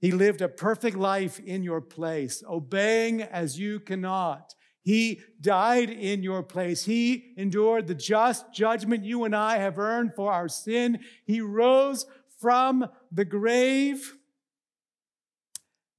He 0.00 0.10
lived 0.10 0.40
a 0.40 0.48
perfect 0.48 0.96
life 0.96 1.38
in 1.40 1.62
your 1.62 1.80
place, 1.80 2.42
obeying 2.48 3.22
as 3.22 3.58
you 3.58 3.80
cannot. 3.80 4.54
He 4.82 5.20
died 5.40 5.90
in 5.90 6.22
your 6.22 6.42
place. 6.42 6.84
He 6.84 7.34
endured 7.36 7.86
the 7.86 7.94
just 7.94 8.52
judgment 8.52 9.04
you 9.04 9.24
and 9.24 9.36
I 9.36 9.58
have 9.58 9.78
earned 9.78 10.14
for 10.14 10.32
our 10.32 10.48
sin. 10.48 11.00
He 11.24 11.40
rose 11.40 12.06
from 12.40 12.88
the 13.12 13.24
grave. 13.24 14.14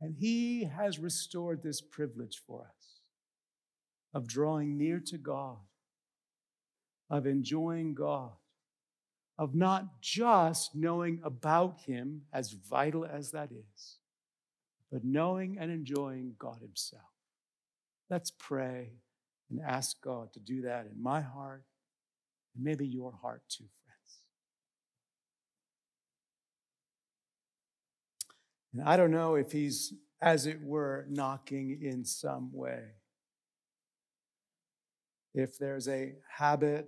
And 0.01 0.15
He 0.17 0.63
has 0.63 0.99
restored 0.99 1.61
this 1.61 1.81
privilege 1.81 2.41
for 2.45 2.61
us 2.61 3.01
of 4.13 4.27
drawing 4.27 4.77
near 4.77 4.99
to 4.99 5.17
God, 5.17 5.57
of 7.09 7.25
enjoying 7.25 7.93
God, 7.93 8.31
of 9.37 9.55
not 9.55 10.01
just 10.01 10.75
knowing 10.75 11.19
about 11.23 11.81
Him, 11.81 12.23
as 12.33 12.51
vital 12.51 13.05
as 13.05 13.31
that 13.31 13.51
is, 13.51 13.97
but 14.91 15.03
knowing 15.03 15.57
and 15.59 15.71
enjoying 15.71 16.35
God 16.39 16.59
Himself. 16.61 17.03
Let's 18.09 18.31
pray 18.31 18.93
and 19.49 19.59
ask 19.61 20.01
God 20.01 20.33
to 20.33 20.39
do 20.39 20.63
that 20.63 20.87
in 20.91 21.01
my 21.01 21.21
heart 21.21 21.63
and 22.55 22.63
maybe 22.63 22.87
your 22.87 23.13
heart 23.21 23.43
too, 23.49 23.65
friends. 23.85 24.19
And 28.79 28.87
I 28.87 28.95
don't 28.95 29.11
know 29.11 29.35
if 29.35 29.51
He's, 29.51 29.93
as 30.21 30.45
it 30.45 30.61
were, 30.63 31.05
knocking 31.09 31.79
in 31.81 32.05
some 32.05 32.49
way. 32.53 32.83
If 35.33 35.57
there's 35.57 35.89
a 35.89 36.13
habit 36.29 36.87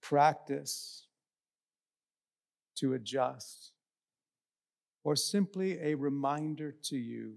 practice 0.00 1.08
to 2.76 2.94
adjust, 2.94 3.72
or 5.04 5.14
simply 5.14 5.78
a 5.82 5.94
reminder 5.94 6.74
to 6.84 6.96
you 6.96 7.34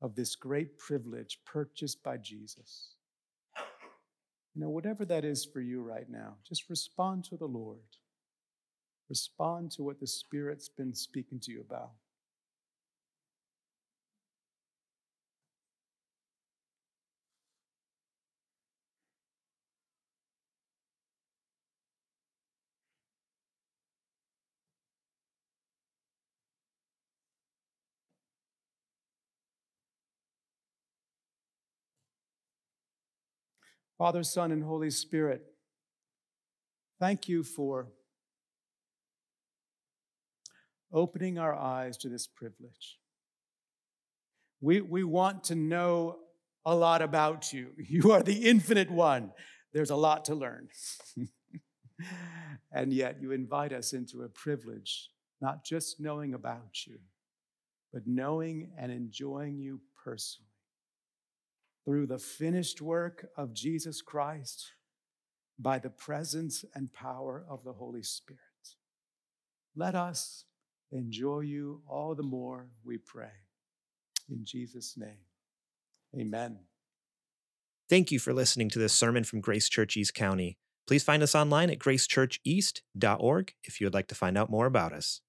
of 0.00 0.14
this 0.14 0.36
great 0.36 0.78
privilege 0.78 1.40
purchased 1.44 2.04
by 2.04 2.18
Jesus. 2.18 2.94
You 4.54 4.60
know, 4.60 4.70
whatever 4.70 5.04
that 5.06 5.24
is 5.24 5.44
for 5.44 5.60
you 5.60 5.82
right 5.82 6.08
now, 6.08 6.36
just 6.48 6.70
respond 6.70 7.24
to 7.24 7.36
the 7.36 7.46
Lord. 7.46 7.80
Respond 9.12 9.70
to 9.72 9.82
what 9.82 10.00
the 10.00 10.06
Spirit's 10.06 10.70
been 10.70 10.94
speaking 10.94 11.38
to 11.40 11.52
you 11.52 11.60
about. 11.60 11.90
Father, 33.98 34.22
Son, 34.22 34.52
and 34.52 34.64
Holy 34.64 34.88
Spirit, 34.88 35.42
thank 36.98 37.28
you 37.28 37.44
for 37.44 37.88
opening 40.92 41.38
our 41.38 41.54
eyes 41.54 41.96
to 41.98 42.08
this 42.08 42.26
privilege. 42.26 42.98
We, 44.60 44.80
we 44.80 45.04
want 45.04 45.44
to 45.44 45.54
know 45.54 46.18
a 46.64 46.74
lot 46.74 47.02
about 47.02 47.52
you. 47.52 47.70
You 47.78 48.12
are 48.12 48.22
the 48.22 48.48
infinite 48.48 48.90
one. 48.90 49.32
There's 49.72 49.90
a 49.90 49.96
lot 49.96 50.26
to 50.26 50.34
learn. 50.34 50.68
and 52.72 52.92
yet, 52.92 53.18
you 53.20 53.32
invite 53.32 53.72
us 53.72 53.92
into 53.92 54.22
a 54.22 54.28
privilege, 54.28 55.10
not 55.40 55.64
just 55.64 55.98
knowing 55.98 56.34
about 56.34 56.86
you, 56.86 56.98
but 57.92 58.02
knowing 58.06 58.70
and 58.78 58.92
enjoying 58.92 59.58
you 59.58 59.80
personally 60.04 60.48
through 61.84 62.06
the 62.06 62.18
finished 62.18 62.80
work 62.80 63.26
of 63.36 63.54
Jesus 63.54 64.02
Christ 64.02 64.72
by 65.58 65.78
the 65.78 65.90
presence 65.90 66.64
and 66.74 66.92
power 66.92 67.44
of 67.48 67.64
the 67.64 67.72
Holy 67.72 68.02
Spirit. 68.02 68.40
Let 69.74 69.94
us 69.94 70.44
enjoy 70.92 71.40
you 71.40 71.82
all 71.88 72.14
the 72.14 72.22
more, 72.22 72.68
we 72.84 72.98
pray. 72.98 73.32
In 74.30 74.44
Jesus' 74.44 74.94
name, 74.96 75.18
amen. 76.18 76.58
Thank 77.88 78.10
you 78.10 78.18
for 78.18 78.32
listening 78.32 78.70
to 78.70 78.78
this 78.78 78.92
sermon 78.92 79.24
from 79.24 79.40
Grace 79.40 79.68
Church 79.68 79.96
East 79.96 80.14
County. 80.14 80.56
Please 80.86 81.02
find 81.02 81.22
us 81.22 81.34
online 81.34 81.70
at 81.70 81.78
gracechurcheast.org 81.78 83.54
if 83.64 83.80
you 83.80 83.86
would 83.86 83.94
like 83.94 84.08
to 84.08 84.14
find 84.14 84.38
out 84.38 84.50
more 84.50 84.66
about 84.66 84.92
us. 84.92 85.20